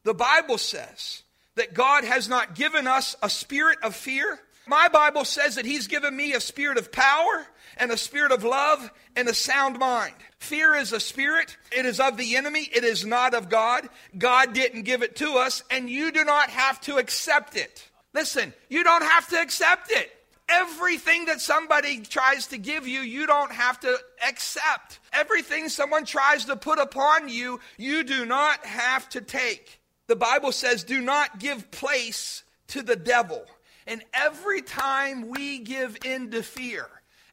The 0.03 0.13
Bible 0.13 0.57
says 0.57 1.23
that 1.57 1.73
God 1.73 2.03
has 2.03 2.29
not 2.29 2.55
given 2.55 2.87
us 2.87 3.15
a 3.21 3.29
spirit 3.29 3.77
of 3.83 3.95
fear. 3.95 4.39
My 4.65 4.87
Bible 4.87 5.25
says 5.25 5.55
that 5.55 5.65
He's 5.65 5.87
given 5.87 6.15
me 6.15 6.33
a 6.33 6.39
spirit 6.39 6.77
of 6.77 6.91
power 6.91 7.47
and 7.77 7.91
a 7.91 7.97
spirit 7.97 8.31
of 8.31 8.43
love 8.43 8.89
and 9.15 9.27
a 9.27 9.33
sound 9.33 9.79
mind. 9.79 10.13
Fear 10.39 10.75
is 10.75 10.93
a 10.93 10.99
spirit. 10.99 11.57
It 11.71 11.85
is 11.85 11.99
of 11.99 12.17
the 12.17 12.35
enemy. 12.35 12.69
It 12.73 12.83
is 12.83 13.05
not 13.05 13.33
of 13.33 13.49
God. 13.49 13.87
God 14.17 14.53
didn't 14.53 14.83
give 14.83 15.03
it 15.03 15.15
to 15.17 15.33
us, 15.33 15.63
and 15.71 15.89
you 15.89 16.11
do 16.11 16.23
not 16.23 16.49
have 16.49 16.81
to 16.81 16.97
accept 16.97 17.55
it. 17.55 17.87
Listen, 18.13 18.53
you 18.69 18.83
don't 18.83 19.03
have 19.03 19.27
to 19.29 19.41
accept 19.41 19.91
it. 19.91 20.11
Everything 20.49 21.25
that 21.25 21.41
somebody 21.41 22.01
tries 22.01 22.47
to 22.47 22.57
give 22.57 22.87
you, 22.87 23.01
you 23.01 23.27
don't 23.27 23.51
have 23.51 23.79
to 23.81 23.97
accept. 24.27 24.99
Everything 25.11 25.67
someone 25.67 26.05
tries 26.05 26.45
to 26.45 26.55
put 26.55 26.79
upon 26.79 27.27
you, 27.27 27.59
you 27.77 28.03
do 28.03 28.25
not 28.25 28.65
have 28.65 29.09
to 29.09 29.21
take. 29.21 29.81
The 30.07 30.15
Bible 30.15 30.51
says, 30.51 30.83
do 30.83 31.01
not 31.01 31.39
give 31.39 31.69
place 31.71 32.43
to 32.69 32.81
the 32.81 32.95
devil. 32.95 33.45
And 33.85 34.03
every 34.13 34.61
time 34.61 35.29
we 35.29 35.59
give 35.59 35.97
in 36.03 36.31
to 36.31 36.43
fear, 36.43 36.87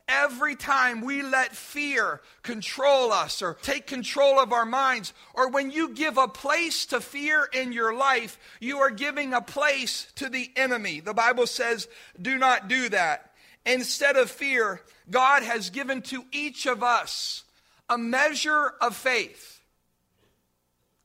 Every 0.06 0.54
time 0.54 1.00
we 1.00 1.22
let 1.22 1.56
fear 1.56 2.20
control 2.42 3.10
us 3.10 3.40
or 3.40 3.54
take 3.62 3.86
control 3.86 4.38
of 4.38 4.52
our 4.52 4.66
minds, 4.66 5.14
or 5.32 5.48
when 5.48 5.70
you 5.70 5.94
give 5.94 6.18
a 6.18 6.28
place 6.28 6.84
to 6.86 7.00
fear 7.00 7.48
in 7.50 7.72
your 7.72 7.94
life, 7.94 8.38
you 8.60 8.80
are 8.80 8.90
giving 8.90 9.32
a 9.32 9.40
place 9.40 10.12
to 10.16 10.28
the 10.28 10.50
enemy. 10.56 11.00
The 11.00 11.14
Bible 11.14 11.46
says, 11.46 11.88
do 12.20 12.36
not 12.36 12.68
do 12.68 12.90
that. 12.90 13.32
Instead 13.64 14.16
of 14.16 14.30
fear, 14.30 14.82
God 15.10 15.42
has 15.42 15.70
given 15.70 16.02
to 16.02 16.26
each 16.32 16.66
of 16.66 16.82
us 16.82 17.44
a 17.88 17.96
measure 17.96 18.74
of 18.82 18.94
faith. 18.94 19.53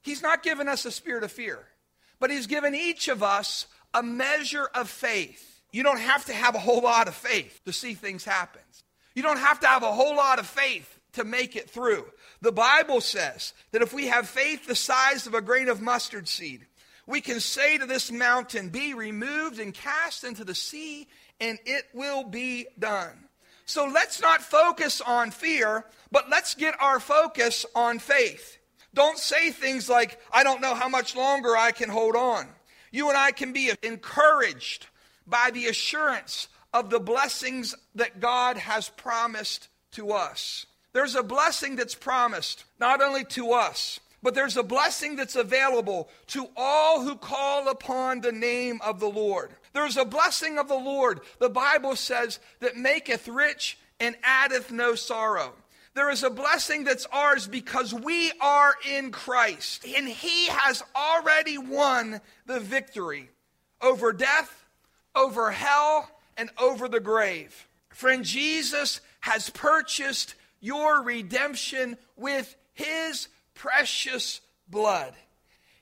He's 0.02 0.22
not 0.22 0.44
given 0.44 0.68
us 0.68 0.86
a 0.86 0.92
spirit 0.92 1.24
of 1.24 1.32
fear, 1.32 1.60
but 2.20 2.32
He's 2.32 2.48
given 2.48 2.76
each 2.76 3.08
of 3.08 3.24
us 3.24 3.68
a 3.94 4.04
measure 4.04 4.70
of 4.74 4.90
faith. 4.90 5.62
You 5.72 5.84
don't 5.84 6.00
have 6.00 6.26
to 6.26 6.34
have 6.34 6.56
a 6.56 6.60
whole 6.60 6.82
lot 6.82 7.08
of 7.08 7.16
faith 7.16 7.60
to 7.66 7.74
see 7.74 7.94
things 7.94 8.24
happen. 8.24 8.62
You 9.16 9.24
don't 9.24 9.40
have 9.40 9.60
to 9.62 9.68
have 9.68 9.84
a 9.84 9.92
whole 9.92 10.16
lot 10.16 10.40
of 10.40 10.48
faith 10.48 11.00
to 11.14 11.24
make 11.24 11.56
it 11.56 11.70
through. 11.70 12.06
The 12.42 12.52
Bible 12.52 13.02
says 13.02 13.54
that 13.72 13.82
if 13.82 13.94
we 13.94 14.08
have 14.08 14.30
faith 14.30 14.66
the 14.66 14.76
size 14.76 15.28
of 15.28 15.34
a 15.34 15.42
grain 15.42 15.68
of 15.68 15.82
mustard 15.82 16.28
seed, 16.28 16.66
we 17.06 17.22
can 17.22 17.40
say 17.40 17.78
to 17.78 17.86
this 17.86 18.12
mountain, 18.12 18.70
Be 18.70 18.94
removed 18.94 19.60
and 19.60 19.74
cast 19.74 20.24
into 20.24 20.44
the 20.44 20.56
sea, 20.56 21.08
and 21.42 21.58
it 21.66 21.86
will 21.94 22.24
be 22.24 22.68
done. 22.78 23.26
So 23.66 23.88
let's 23.88 24.22
not 24.22 24.42
focus 24.42 25.02
on 25.02 25.32
fear, 25.32 25.86
but 26.12 26.30
let's 26.30 26.54
get 26.54 26.80
our 26.80 27.00
focus 27.00 27.66
on 27.76 28.00
faith. 28.00 28.59
Don't 28.94 29.18
say 29.18 29.52
things 29.52 29.90
like, 29.90 30.20
I 30.32 30.44
don't 30.44 30.62
know 30.62 30.74
how 30.74 30.90
much 30.90 31.16
longer 31.16 31.56
I 31.56 31.72
can 31.72 31.90
hold 31.90 32.16
on. 32.16 32.48
You 32.92 33.10
and 33.10 33.18
I 33.18 33.32
can 33.32 33.54
be 33.54 33.72
encouraged 33.84 34.88
by 35.28 35.52
the 35.54 35.68
assurance 35.68 36.48
of 36.74 36.90
the 36.90 37.00
blessings 37.00 37.76
that 37.96 38.20
God 38.20 38.58
has 38.58 38.90
promised 38.90 39.68
to 39.92 40.12
us. 40.12 40.66
There's 40.94 41.16
a 41.16 41.24
blessing 41.24 41.76
that's 41.76 41.96
promised 41.96 42.66
not 42.80 43.02
only 43.02 43.24
to 43.26 43.54
us, 43.54 44.00
but 44.22 44.34
there's 44.34 44.58
a 44.58 44.64
blessing 44.64 45.16
that's 45.16 45.36
available 45.36 46.10
to 46.28 46.50
all 46.58 47.04
who 47.04 47.16
call 47.16 47.70
upon 47.70 48.22
the 48.22 48.32
name 48.32 48.80
of 48.84 49.00
the 49.00 49.10
Lord. 49.10 49.52
There's 49.74 49.98
a 49.98 50.06
blessing 50.06 50.58
of 50.58 50.68
the 50.68 50.74
Lord, 50.74 51.22
the 51.40 51.50
Bible 51.50 51.96
says, 51.96 52.40
that 52.60 52.76
maketh 52.76 53.28
rich 53.28 53.78
and 54.00 54.16
addeth 54.24 54.72
no 54.72 54.96
sorrow. 54.96 55.54
There 55.96 56.10
is 56.10 56.24
a 56.24 56.30
blessing 56.30 56.84
that's 56.84 57.08
ours 57.12 57.48
because 57.48 57.94
we 57.94 58.32
are 58.40 58.74
in 58.90 59.12
Christ, 59.12 59.86
and 59.86 60.08
He 60.08 60.48
has 60.48 60.84
already 60.96 61.58
won 61.58 62.22
the 62.46 62.60
victory 62.60 63.30
over 63.82 64.14
death, 64.14 64.66
over 65.16 65.52
hell, 65.52 66.10
and 66.38 66.50
over 66.58 66.88
the 66.88 67.00
grave. 67.00 67.68
Friend, 67.90 68.24
Jesus 68.24 69.02
has 69.22 69.50
purchased 69.50 70.36
your 70.62 71.04
redemption 71.04 71.98
with 72.16 72.56
his 72.74 73.28
precious 73.54 74.42
blood. 74.68 75.14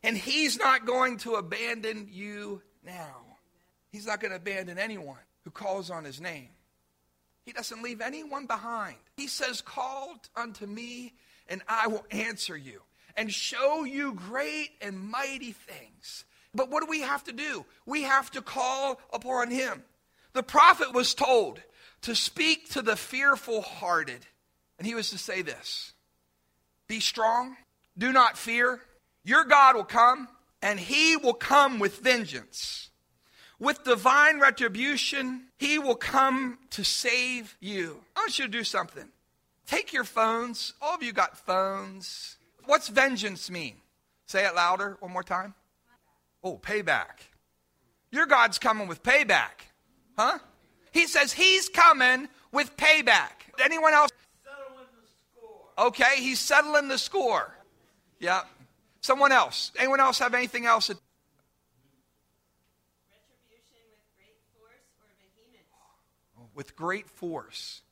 And 0.03 0.17
he's 0.17 0.57
not 0.57 0.85
going 0.85 1.17
to 1.17 1.33
abandon 1.35 2.07
you 2.11 2.61
now. 2.83 3.37
He's 3.91 4.05
not 4.05 4.19
going 4.19 4.31
to 4.31 4.37
abandon 4.37 4.77
anyone 4.77 5.17
who 5.43 5.51
calls 5.51 5.89
on 5.89 6.03
his 6.03 6.21
name. 6.21 6.49
He 7.47 7.53
doesn't 7.53 7.81
leave 7.81 8.01
anyone 8.01 8.45
behind. 8.45 8.97
He 9.15 9.27
says, 9.27 9.61
Call 9.61 10.17
unto 10.35 10.65
me, 10.65 11.13
and 11.47 11.61
I 11.65 11.87
will 11.87 12.05
answer 12.11 12.57
you 12.57 12.81
and 13.15 13.31
show 13.33 13.85
you 13.85 14.11
great 14.11 14.71
and 14.81 14.99
mighty 14.99 15.53
things. 15.53 16.25
But 16.53 16.69
what 16.69 16.83
do 16.83 16.89
we 16.89 16.99
have 17.01 17.23
to 17.23 17.31
do? 17.31 17.65
We 17.85 18.03
have 18.03 18.29
to 18.31 18.41
call 18.41 18.99
upon 19.13 19.49
him. 19.49 19.83
The 20.33 20.43
prophet 20.43 20.93
was 20.93 21.13
told 21.13 21.61
to 22.01 22.15
speak 22.15 22.69
to 22.71 22.81
the 22.81 22.97
fearful 22.97 23.61
hearted. 23.61 24.25
And 24.77 24.85
he 24.85 24.93
was 24.93 25.11
to 25.11 25.17
say 25.17 25.41
this 25.41 25.93
Be 26.89 26.99
strong, 26.99 27.55
do 27.97 28.11
not 28.11 28.37
fear. 28.37 28.81
Your 29.23 29.45
God 29.45 29.77
will 29.77 29.85
come, 29.85 30.27
and 30.61 30.77
he 30.77 31.15
will 31.15 31.33
come 31.33 31.79
with 31.79 31.99
vengeance. 31.99 32.89
With 33.59 33.83
divine 33.83 34.39
retribution, 34.39 35.45
he 35.57 35.79
will 35.79 35.95
come 35.95 36.59
to 36.71 36.83
save 36.83 37.57
you. 37.59 38.03
I 38.15 38.21
want 38.21 38.37
you 38.37 38.45
to 38.45 38.51
do 38.51 38.63
something. 38.63 39.09
Take 39.65 39.93
your 39.93 40.03
phones. 40.03 40.73
All 40.81 40.95
of 40.95 41.03
you 41.03 41.11
got 41.11 41.37
phones. 41.37 42.37
What's 42.65 42.87
vengeance 42.87 43.49
mean? 43.49 43.75
Say 44.27 44.45
it 44.45 44.55
louder 44.55 44.97
one 44.99 45.11
more 45.11 45.23
time. 45.23 45.55
Oh, 46.43 46.57
payback. 46.57 47.29
Your 48.11 48.25
God's 48.25 48.59
coming 48.59 48.87
with 48.87 49.01
payback. 49.01 49.71
Huh? 50.17 50.37
He 50.91 51.07
says 51.07 51.33
he's 51.33 51.67
coming 51.67 52.27
with 52.51 52.75
payback. 52.77 53.31
Anyone 53.63 53.93
else? 53.93 54.11
Okay, 55.77 56.15
he's 56.17 56.39
settling 56.39 56.87
the 56.87 56.97
score. 56.97 57.55
Yeah. 58.19 58.41
Someone 59.01 59.31
else. 59.31 59.71
Anyone 59.77 59.99
else 59.99 60.19
have 60.19 60.33
anything 60.33 60.65
else? 60.65 60.91
With 66.57 66.75
great 66.75 67.07
force. 67.07 67.83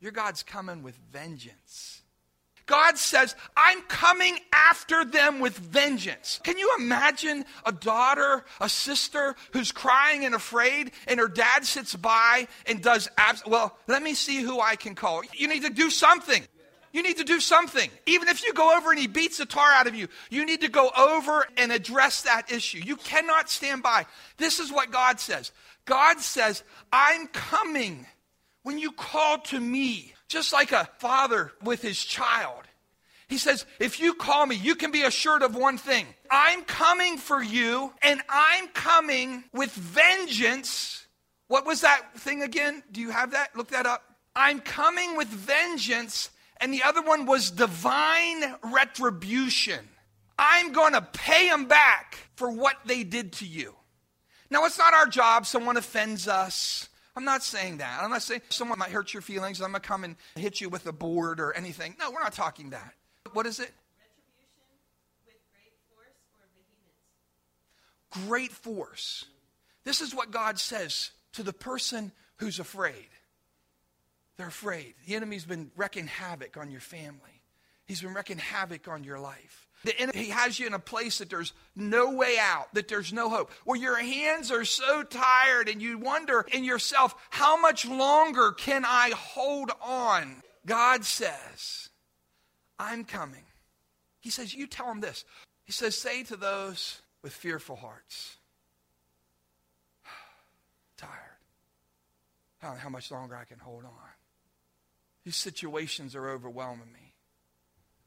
Your 0.00 0.12
God's 0.12 0.44
coming 0.44 0.84
with 0.84 0.96
vengeance. 1.12 2.00
God 2.66 2.96
says, 2.96 3.34
I'm 3.56 3.82
coming 3.82 4.38
after 4.52 5.04
them 5.04 5.40
with 5.40 5.58
vengeance. 5.58 6.40
Can 6.44 6.56
you 6.56 6.70
imagine 6.78 7.44
a 7.66 7.72
daughter, 7.72 8.44
a 8.60 8.68
sister 8.68 9.34
who's 9.52 9.72
crying 9.72 10.24
and 10.24 10.34
afraid, 10.34 10.92
and 11.08 11.18
her 11.18 11.28
dad 11.28 11.64
sits 11.64 11.96
by 11.96 12.46
and 12.66 12.80
does, 12.80 13.10
abs- 13.18 13.44
well, 13.46 13.76
let 13.88 14.00
me 14.00 14.14
see 14.14 14.40
who 14.42 14.60
I 14.60 14.76
can 14.76 14.94
call. 14.94 15.22
You 15.34 15.48
need 15.48 15.64
to 15.64 15.70
do 15.70 15.90
something. 15.90 16.42
You 16.92 17.02
need 17.02 17.16
to 17.16 17.24
do 17.24 17.40
something. 17.40 17.90
Even 18.06 18.28
if 18.28 18.44
you 18.44 18.54
go 18.54 18.76
over 18.76 18.92
and 18.92 19.00
he 19.00 19.08
beats 19.08 19.38
the 19.38 19.46
tar 19.46 19.72
out 19.72 19.88
of 19.88 19.96
you, 19.96 20.06
you 20.30 20.46
need 20.46 20.60
to 20.60 20.68
go 20.68 20.90
over 20.96 21.44
and 21.56 21.72
address 21.72 22.22
that 22.22 22.52
issue. 22.52 22.78
You 22.78 22.94
cannot 22.94 23.50
stand 23.50 23.82
by. 23.82 24.06
This 24.36 24.60
is 24.60 24.70
what 24.70 24.92
God 24.92 25.18
says 25.18 25.50
God 25.84 26.20
says, 26.20 26.62
I'm 26.92 27.26
coming 27.28 28.06
when 28.62 28.78
you 28.78 28.92
call 28.92 29.38
to 29.38 29.60
me 29.60 30.14
just 30.28 30.52
like 30.52 30.72
a 30.72 30.88
father 30.98 31.52
with 31.62 31.82
his 31.82 32.02
child. 32.02 32.62
He 33.28 33.38
says, 33.38 33.66
if 33.78 34.00
you 34.00 34.14
call 34.14 34.46
me, 34.46 34.56
you 34.56 34.74
can 34.74 34.90
be 34.90 35.02
assured 35.02 35.42
of 35.42 35.54
one 35.54 35.78
thing 35.78 36.06
I'm 36.30 36.62
coming 36.62 37.16
for 37.16 37.42
you, 37.42 37.92
and 38.02 38.20
I'm 38.28 38.68
coming 38.68 39.44
with 39.52 39.72
vengeance. 39.72 41.06
What 41.48 41.66
was 41.66 41.82
that 41.82 42.18
thing 42.18 42.42
again? 42.42 42.82
Do 42.90 43.00
you 43.00 43.10
have 43.10 43.32
that? 43.32 43.56
Look 43.56 43.68
that 43.68 43.86
up. 43.86 44.02
I'm 44.36 44.60
coming 44.60 45.16
with 45.16 45.28
vengeance, 45.28 46.30
and 46.60 46.72
the 46.72 46.82
other 46.82 47.02
one 47.02 47.26
was 47.26 47.50
divine 47.50 48.56
retribution. 48.62 49.88
I'm 50.38 50.72
going 50.72 50.94
to 50.94 51.02
pay 51.02 51.48
them 51.48 51.66
back 51.66 52.18
for 52.36 52.50
what 52.50 52.76
they 52.84 53.04
did 53.04 53.32
to 53.34 53.46
you. 53.46 53.74
Now, 54.54 54.64
it's 54.66 54.78
not 54.78 54.94
our 54.94 55.06
job. 55.06 55.46
Someone 55.46 55.76
offends 55.76 56.28
us. 56.28 56.88
I'm 57.16 57.24
not 57.24 57.42
saying 57.42 57.78
that. 57.78 58.00
I'm 58.00 58.10
not 58.10 58.22
saying 58.22 58.40
someone 58.50 58.78
might 58.78 58.92
hurt 58.92 59.12
your 59.12 59.20
feelings. 59.20 59.60
I'm 59.60 59.72
going 59.72 59.82
to 59.82 59.88
come 59.88 60.04
and 60.04 60.14
hit 60.36 60.60
you 60.60 60.68
with 60.68 60.86
a 60.86 60.92
board 60.92 61.40
or 61.40 61.52
anything. 61.54 61.96
No, 61.98 62.12
we're 62.12 62.22
not 62.22 62.34
talking 62.34 62.70
that. 62.70 62.94
What 63.32 63.46
is 63.46 63.58
it? 63.58 63.72
Great 68.12 68.22
force, 68.22 68.28
great 68.28 68.52
force. 68.52 69.24
This 69.82 70.00
is 70.00 70.14
what 70.14 70.30
God 70.30 70.60
says 70.60 71.10
to 71.32 71.42
the 71.42 71.52
person 71.52 72.12
who's 72.36 72.60
afraid. 72.60 73.08
They're 74.36 74.46
afraid. 74.46 74.94
The 75.04 75.16
enemy's 75.16 75.44
been 75.44 75.72
wrecking 75.74 76.06
havoc 76.06 76.56
on 76.56 76.70
your 76.70 76.80
family, 76.80 77.42
he's 77.86 78.02
been 78.02 78.14
wrecking 78.14 78.38
havoc 78.38 78.86
on 78.86 79.02
your 79.02 79.18
life. 79.18 79.63
The 79.84 79.98
enemy 80.00 80.30
has 80.30 80.58
you 80.58 80.66
in 80.66 80.72
a 80.72 80.78
place 80.78 81.18
that 81.18 81.28
there's 81.28 81.52
no 81.76 82.10
way 82.10 82.36
out, 82.40 82.72
that 82.72 82.88
there's 82.88 83.12
no 83.12 83.28
hope, 83.28 83.50
where 83.64 83.78
your 83.78 83.98
hands 83.98 84.50
are 84.50 84.64
so 84.64 85.02
tired 85.02 85.68
and 85.68 85.80
you 85.80 85.98
wonder 85.98 86.46
in 86.52 86.64
yourself, 86.64 87.14
how 87.28 87.60
much 87.60 87.86
longer 87.86 88.52
can 88.52 88.84
I 88.86 89.10
hold 89.14 89.70
on? 89.82 90.42
God 90.64 91.04
says, 91.04 91.90
I'm 92.78 93.04
coming. 93.04 93.44
He 94.20 94.30
says, 94.30 94.54
You 94.54 94.66
tell 94.66 94.90
him 94.90 95.00
this. 95.00 95.26
He 95.64 95.72
says, 95.72 95.94
Say 95.94 96.22
to 96.24 96.36
those 96.36 97.02
with 97.22 97.34
fearful 97.34 97.76
hearts, 97.76 98.38
tired. 100.96 101.10
I 102.62 102.76
how 102.76 102.88
much 102.88 103.10
longer 103.10 103.36
I 103.36 103.44
can 103.44 103.58
hold 103.58 103.84
on. 103.84 103.90
These 105.26 105.36
situations 105.36 106.14
are 106.14 106.30
overwhelming 106.30 106.90
me. 106.90 107.12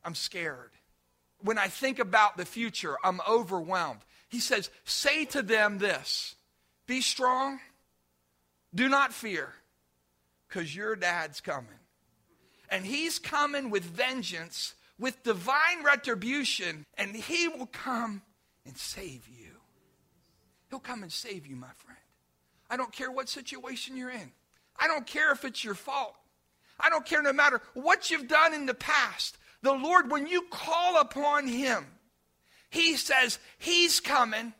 I'm 0.03 0.15
scared 0.15 0.71
when 1.41 1.57
I 1.57 1.67
think 1.67 1.99
about 1.99 2.37
the 2.37 2.45
future, 2.45 2.95
I'm 3.03 3.21
overwhelmed. 3.27 4.01
He 4.29 4.39
says, 4.39 4.69
Say 4.83 5.25
to 5.25 5.41
them 5.41 5.77
this 5.77 6.35
be 6.85 7.01
strong, 7.01 7.59
do 8.73 8.87
not 8.89 9.13
fear, 9.13 9.53
because 10.47 10.75
your 10.75 10.95
dad's 10.95 11.41
coming. 11.41 11.69
And 12.69 12.85
he's 12.85 13.19
coming 13.19 13.69
with 13.69 13.83
vengeance, 13.83 14.73
with 14.99 15.23
divine 15.23 15.83
retribution, 15.83 16.85
and 16.97 17.15
he 17.15 17.47
will 17.47 17.67
come 17.67 18.21
and 18.65 18.77
save 18.77 19.27
you. 19.27 19.51
He'll 20.69 20.79
come 20.79 21.03
and 21.03 21.11
save 21.11 21.47
you, 21.47 21.55
my 21.55 21.71
friend. 21.77 21.99
I 22.69 22.75
don't 22.75 22.91
care 22.91 23.09
what 23.09 23.29
situation 23.29 23.95
you're 23.95 24.09
in, 24.09 24.31
I 24.77 24.87
don't 24.87 25.07
care 25.07 25.31
if 25.31 25.45
it's 25.45 25.63
your 25.63 25.75
fault. 25.75 26.15
I 26.79 26.89
don't 26.89 27.07
care 27.07 27.23
no 27.23 27.33
matter 27.33 27.59
what 27.73 28.11
you've 28.11 28.27
done 28.27 28.53
in 28.53 28.67
the 28.67 28.75
past. 28.75 29.37
The 29.67 29.73
Lord, 29.73 30.09
when 30.09 30.27
you 30.27 30.43
call 30.43 31.01
upon 31.01 31.45
Him, 31.45 31.85
He 32.69 32.95
says 32.95 33.37
He's 33.57 33.99
coming. 33.99 34.53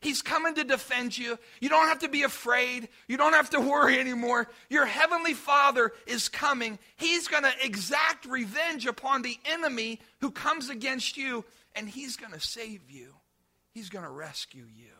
He's 0.00 0.22
coming 0.22 0.54
to 0.54 0.64
defend 0.64 1.18
you. 1.18 1.38
You 1.60 1.68
don't 1.68 1.88
have 1.88 1.98
to 1.98 2.08
be 2.08 2.22
afraid. 2.22 2.88
You 3.06 3.18
don't 3.18 3.34
have 3.34 3.50
to 3.50 3.60
worry 3.60 4.00
anymore. 4.00 4.48
Your 4.70 4.86
heavenly 4.86 5.34
Father 5.34 5.92
is 6.06 6.30
coming. 6.30 6.78
He's 6.96 7.28
going 7.28 7.42
to 7.42 7.52
exact 7.62 8.24
revenge 8.24 8.86
upon 8.86 9.20
the 9.20 9.38
enemy 9.44 10.00
who 10.22 10.30
comes 10.30 10.70
against 10.70 11.18
you, 11.18 11.44
and 11.74 11.86
He's 11.86 12.16
going 12.16 12.32
to 12.32 12.40
save 12.40 12.90
you. 12.90 13.12
He's 13.70 13.90
going 13.90 14.06
to 14.06 14.10
rescue 14.10 14.64
you. 14.74 14.92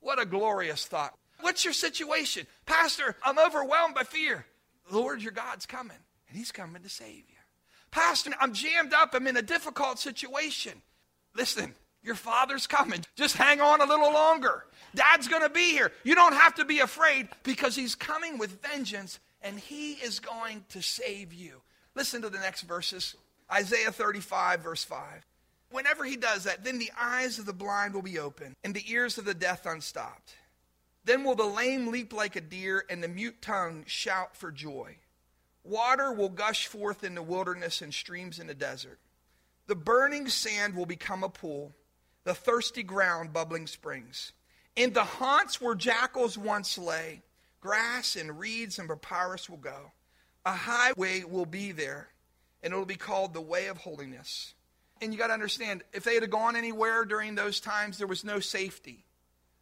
What 0.00 0.18
a 0.18 0.24
glorious 0.24 0.86
thought. 0.86 1.12
What's 1.42 1.66
your 1.66 1.74
situation? 1.74 2.46
Pastor, 2.64 3.14
I'm 3.22 3.38
overwhelmed 3.38 3.94
by 3.94 4.04
fear. 4.04 4.46
Lord 4.90 5.20
your 5.22 5.32
God's 5.32 5.66
coming, 5.66 5.98
and 6.30 6.38
He's 6.38 6.50
coming 6.50 6.82
to 6.82 6.88
save 6.88 7.24
you. 7.28 7.33
Pastor, 7.94 8.32
I'm 8.40 8.52
jammed 8.52 8.92
up. 8.92 9.14
I'm 9.14 9.28
in 9.28 9.36
a 9.36 9.42
difficult 9.42 10.00
situation. 10.00 10.82
Listen, 11.36 11.76
your 12.02 12.16
father's 12.16 12.66
coming. 12.66 13.04
Just 13.14 13.36
hang 13.36 13.60
on 13.60 13.80
a 13.80 13.86
little 13.86 14.12
longer. 14.12 14.64
Dad's 14.96 15.28
going 15.28 15.42
to 15.42 15.48
be 15.48 15.70
here. 15.70 15.92
You 16.02 16.16
don't 16.16 16.34
have 16.34 16.56
to 16.56 16.64
be 16.64 16.80
afraid 16.80 17.28
because 17.44 17.76
he's 17.76 17.94
coming 17.94 18.36
with 18.36 18.60
vengeance 18.60 19.20
and 19.42 19.60
he 19.60 19.92
is 19.92 20.18
going 20.18 20.64
to 20.70 20.82
save 20.82 21.32
you. 21.32 21.62
Listen 21.94 22.20
to 22.22 22.30
the 22.30 22.40
next 22.40 22.62
verses 22.62 23.14
Isaiah 23.52 23.92
35, 23.92 24.60
verse 24.60 24.82
5. 24.82 25.00
Whenever 25.70 26.04
he 26.04 26.16
does 26.16 26.44
that, 26.44 26.64
then 26.64 26.80
the 26.80 26.90
eyes 27.00 27.38
of 27.38 27.46
the 27.46 27.52
blind 27.52 27.94
will 27.94 28.02
be 28.02 28.18
open 28.18 28.56
and 28.64 28.74
the 28.74 28.90
ears 28.90 29.18
of 29.18 29.24
the 29.24 29.34
deaf 29.34 29.66
unstopped. 29.66 30.34
Then 31.04 31.22
will 31.22 31.36
the 31.36 31.44
lame 31.44 31.92
leap 31.92 32.12
like 32.12 32.34
a 32.34 32.40
deer 32.40 32.84
and 32.90 33.04
the 33.04 33.08
mute 33.08 33.40
tongue 33.40 33.84
shout 33.86 34.36
for 34.36 34.50
joy. 34.50 34.96
Water 35.64 36.12
will 36.12 36.28
gush 36.28 36.66
forth 36.66 37.02
in 37.02 37.14
the 37.14 37.22
wilderness 37.22 37.82
and 37.82 37.92
streams 37.92 38.38
in 38.38 38.46
the 38.46 38.54
desert. 38.54 39.00
The 39.66 39.74
burning 39.74 40.28
sand 40.28 40.74
will 40.74 40.86
become 40.86 41.24
a 41.24 41.28
pool 41.28 41.74
the 42.24 42.34
thirsty 42.34 42.82
ground 42.82 43.32
bubbling 43.32 43.66
springs. 43.66 44.32
In 44.76 44.92
the 44.92 45.04
haunts 45.04 45.60
where 45.60 45.74
jackals 45.74 46.36
once 46.36 46.76
lay, 46.76 47.22
grass 47.60 48.16
and 48.16 48.38
reeds 48.38 48.78
and 48.78 48.88
papyrus 48.88 49.48
will 49.48 49.58
go. 49.58 49.92
A 50.44 50.52
highway 50.52 51.22
will 51.24 51.46
be 51.46 51.72
there, 51.72 52.08
and 52.62 52.72
it'll 52.72 52.84
be 52.84 52.96
called 52.96 53.32
the 53.32 53.40
way 53.40 53.66
of 53.66 53.78
holiness. 53.78 54.54
And 55.00 55.12
you 55.12 55.18
got 55.18 55.28
to 55.28 55.32
understand, 55.32 55.82
if 55.92 56.04
they 56.04 56.14
had 56.14 56.28
gone 56.30 56.56
anywhere 56.56 57.04
during 57.04 57.34
those 57.34 57.60
times, 57.60 57.98
there 57.98 58.06
was 58.06 58.24
no 58.24 58.40
safety, 58.40 59.04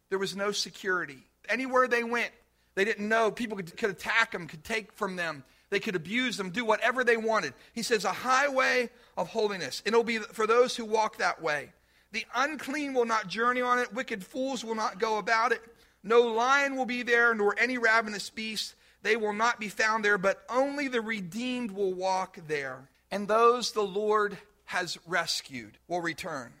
there 0.09 0.19
was 0.19 0.35
no 0.35 0.51
security. 0.51 1.27
Anywhere 1.49 1.87
they 1.87 2.03
went, 2.03 2.31
they 2.75 2.85
didn't 2.85 3.07
know. 3.07 3.29
People 3.29 3.57
could, 3.57 3.75
could 3.75 3.89
attack 3.89 4.31
them, 4.31 4.47
could 4.47 4.63
take 4.63 4.93
from 4.93 5.17
them. 5.17 5.43
They 5.73 5.79
could 5.79 5.95
abuse 5.95 6.37
them, 6.37 6.51
do 6.51 6.63
whatever 6.63 7.03
they 7.03 7.17
wanted. 7.17 7.55
He 7.73 7.81
says, 7.81 8.05
a 8.05 8.11
highway 8.11 8.91
of 9.17 9.29
holiness. 9.29 9.81
It'll 9.85 10.03
be 10.03 10.19
for 10.19 10.45
those 10.45 10.75
who 10.75 10.85
walk 10.85 11.17
that 11.17 11.41
way. 11.41 11.73
The 12.11 12.27
unclean 12.35 12.93
will 12.93 13.05
not 13.05 13.27
journey 13.27 13.61
on 13.61 13.79
it, 13.79 13.91
wicked 13.91 14.23
fools 14.23 14.63
will 14.63 14.75
not 14.75 14.99
go 14.99 15.17
about 15.17 15.51
it. 15.51 15.63
No 16.03 16.21
lion 16.21 16.75
will 16.75 16.85
be 16.85 17.01
there, 17.01 17.33
nor 17.33 17.55
any 17.57 17.79
ravenous 17.79 18.29
beast. 18.29 18.75
They 19.01 19.15
will 19.15 19.33
not 19.33 19.59
be 19.59 19.67
found 19.67 20.05
there, 20.05 20.19
but 20.19 20.43
only 20.47 20.89
the 20.89 21.01
redeemed 21.01 21.71
will 21.71 21.93
walk 21.93 22.37
there. 22.47 22.87
And 23.09 23.27
those 23.27 23.71
the 23.71 23.81
Lord 23.81 24.37
has 24.65 24.99
rescued 25.07 25.79
will 25.87 26.01
return. 26.01 26.53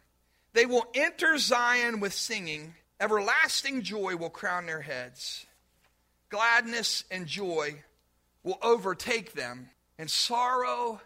They 0.53 0.65
will 0.65 0.87
enter 0.95 1.37
Zion 1.37 1.99
with 1.99 2.13
singing. 2.13 2.73
Everlasting 2.99 3.83
joy 3.83 4.15
will 4.15 4.31
crown 4.31 4.65
their 4.65 4.81
heads. 4.81 5.45
Gladness 6.29 7.03
and 7.11 7.27
joy 7.27 7.83
will 8.43 8.59
overtake 8.61 9.33
them, 9.33 9.69
and 9.97 10.09
sorrow 10.09 11.01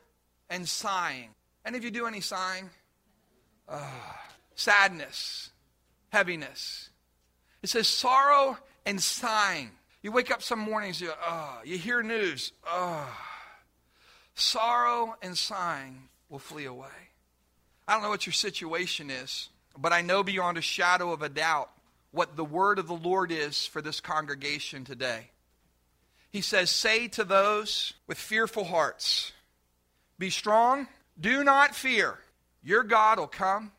and 0.49 0.67
sighing. 0.67 1.29
Any 1.65 1.77
of 1.77 1.83
you 1.83 1.91
do 1.91 2.07
any 2.07 2.21
sighing? 2.21 2.69
Ah 3.69 4.27
sadness, 4.57 5.51
heaviness. 6.09 6.89
It 7.63 7.69
says 7.69 7.87
sorrow 7.87 8.57
and 8.85 9.01
sighing. 9.01 9.71
You 10.01 10.11
wake 10.11 10.31
up 10.31 10.41
some 10.41 10.59
mornings, 10.59 10.99
you, 10.99 11.11
oh, 11.25 11.59
you 11.63 11.77
hear 11.77 12.03
news, 12.03 12.51
oh, 12.65 13.07
sorrow 14.35 15.15
and 15.21 15.37
sighing 15.37 16.09
will 16.29 16.39
flee 16.39 16.65
away. 16.65 16.87
I 17.87 17.93
don't 17.93 18.03
know 18.03 18.09
what 18.09 18.25
your 18.25 18.33
situation 18.33 19.09
is, 19.09 19.49
but 19.77 19.93
I 19.93 20.01
know 20.01 20.23
beyond 20.23 20.57
a 20.57 20.61
shadow 20.61 21.11
of 21.13 21.21
a 21.21 21.29
doubt 21.29 21.69
what 22.11 22.35
the 22.35 22.45
word 22.45 22.79
of 22.79 22.87
the 22.87 22.95
Lord 22.95 23.31
is 23.31 23.65
for 23.65 23.81
this 23.81 24.01
congregation 24.01 24.83
today. 24.83 25.29
He 26.31 26.41
says, 26.41 26.69
Say 26.69 27.07
to 27.09 27.23
those 27.23 27.93
with 28.07 28.17
fearful 28.17 28.65
hearts, 28.65 29.31
Be 30.19 30.29
strong, 30.29 30.87
do 31.19 31.43
not 31.43 31.75
fear. 31.75 32.19
Your 32.63 32.83
God 32.83 33.19
will 33.19 33.27
come 33.27 33.71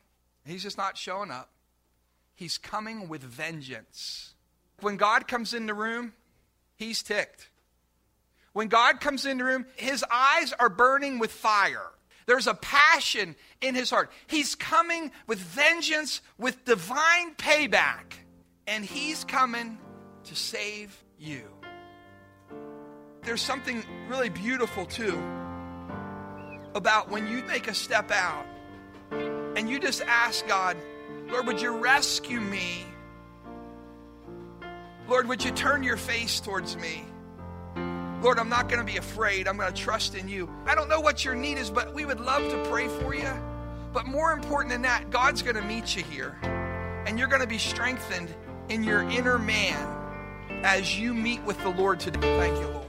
He's 0.49 0.63
just 0.63 0.77
not 0.77 0.97
showing 0.97 1.31
up. 1.31 1.49
He's 2.35 2.57
coming 2.57 3.07
with 3.07 3.21
vengeance. 3.21 4.33
When 4.81 4.97
God 4.97 5.27
comes 5.27 5.53
in 5.53 5.67
the 5.67 5.73
room, 5.73 6.13
he's 6.75 7.03
ticked. 7.03 7.49
When 8.53 8.67
God 8.67 8.99
comes 8.99 9.25
in 9.25 9.37
the 9.37 9.43
room, 9.43 9.65
his 9.75 10.03
eyes 10.09 10.53
are 10.53 10.69
burning 10.69 11.19
with 11.19 11.31
fire. 11.31 11.85
There's 12.25 12.47
a 12.47 12.53
passion 12.53 13.35
in 13.61 13.75
his 13.75 13.89
heart. 13.89 14.11
He's 14.27 14.55
coming 14.55 15.11
with 15.27 15.39
vengeance, 15.39 16.21
with 16.37 16.65
divine 16.65 17.35
payback. 17.35 18.13
And 18.67 18.85
he's 18.85 19.23
coming 19.23 19.77
to 20.25 20.35
save 20.35 20.97
you. 21.17 21.58
There's 23.29 23.43
something 23.43 23.83
really 24.07 24.29
beautiful, 24.29 24.87
too, 24.87 25.15
about 26.73 27.11
when 27.11 27.27
you 27.27 27.43
make 27.43 27.67
a 27.67 27.75
step 27.75 28.09
out 28.09 28.47
and 29.11 29.69
you 29.69 29.79
just 29.79 30.01
ask 30.01 30.47
God, 30.47 30.75
Lord, 31.27 31.45
would 31.45 31.61
you 31.61 31.77
rescue 31.77 32.41
me? 32.41 32.83
Lord, 35.07 35.27
would 35.27 35.43
you 35.43 35.51
turn 35.51 35.83
your 35.83 35.95
face 35.95 36.39
towards 36.39 36.75
me? 36.75 37.05
Lord, 38.23 38.39
I'm 38.39 38.49
not 38.49 38.67
going 38.67 38.79
to 38.79 38.83
be 38.83 38.97
afraid. 38.97 39.47
I'm 39.47 39.57
going 39.57 39.71
to 39.71 39.79
trust 39.79 40.15
in 40.15 40.27
you. 40.27 40.49
I 40.65 40.73
don't 40.73 40.89
know 40.89 40.99
what 40.99 41.23
your 41.23 41.35
need 41.35 41.59
is, 41.59 41.69
but 41.69 41.93
we 41.93 42.05
would 42.05 42.19
love 42.19 42.49
to 42.49 42.65
pray 42.71 42.87
for 42.87 43.13
you. 43.13 43.31
But 43.93 44.07
more 44.07 44.31
important 44.31 44.71
than 44.71 44.81
that, 44.81 45.11
God's 45.11 45.43
going 45.43 45.55
to 45.55 45.61
meet 45.61 45.95
you 45.95 46.01
here. 46.01 46.35
And 47.05 47.19
you're 47.19 47.27
going 47.27 47.43
to 47.43 47.47
be 47.47 47.59
strengthened 47.59 48.33
in 48.69 48.83
your 48.83 49.03
inner 49.03 49.37
man 49.37 50.63
as 50.63 50.97
you 50.97 51.13
meet 51.13 51.43
with 51.43 51.61
the 51.61 51.69
Lord 51.69 51.99
today. 51.99 52.19
Thank 52.39 52.59
you, 52.59 52.67
Lord. 52.69 52.88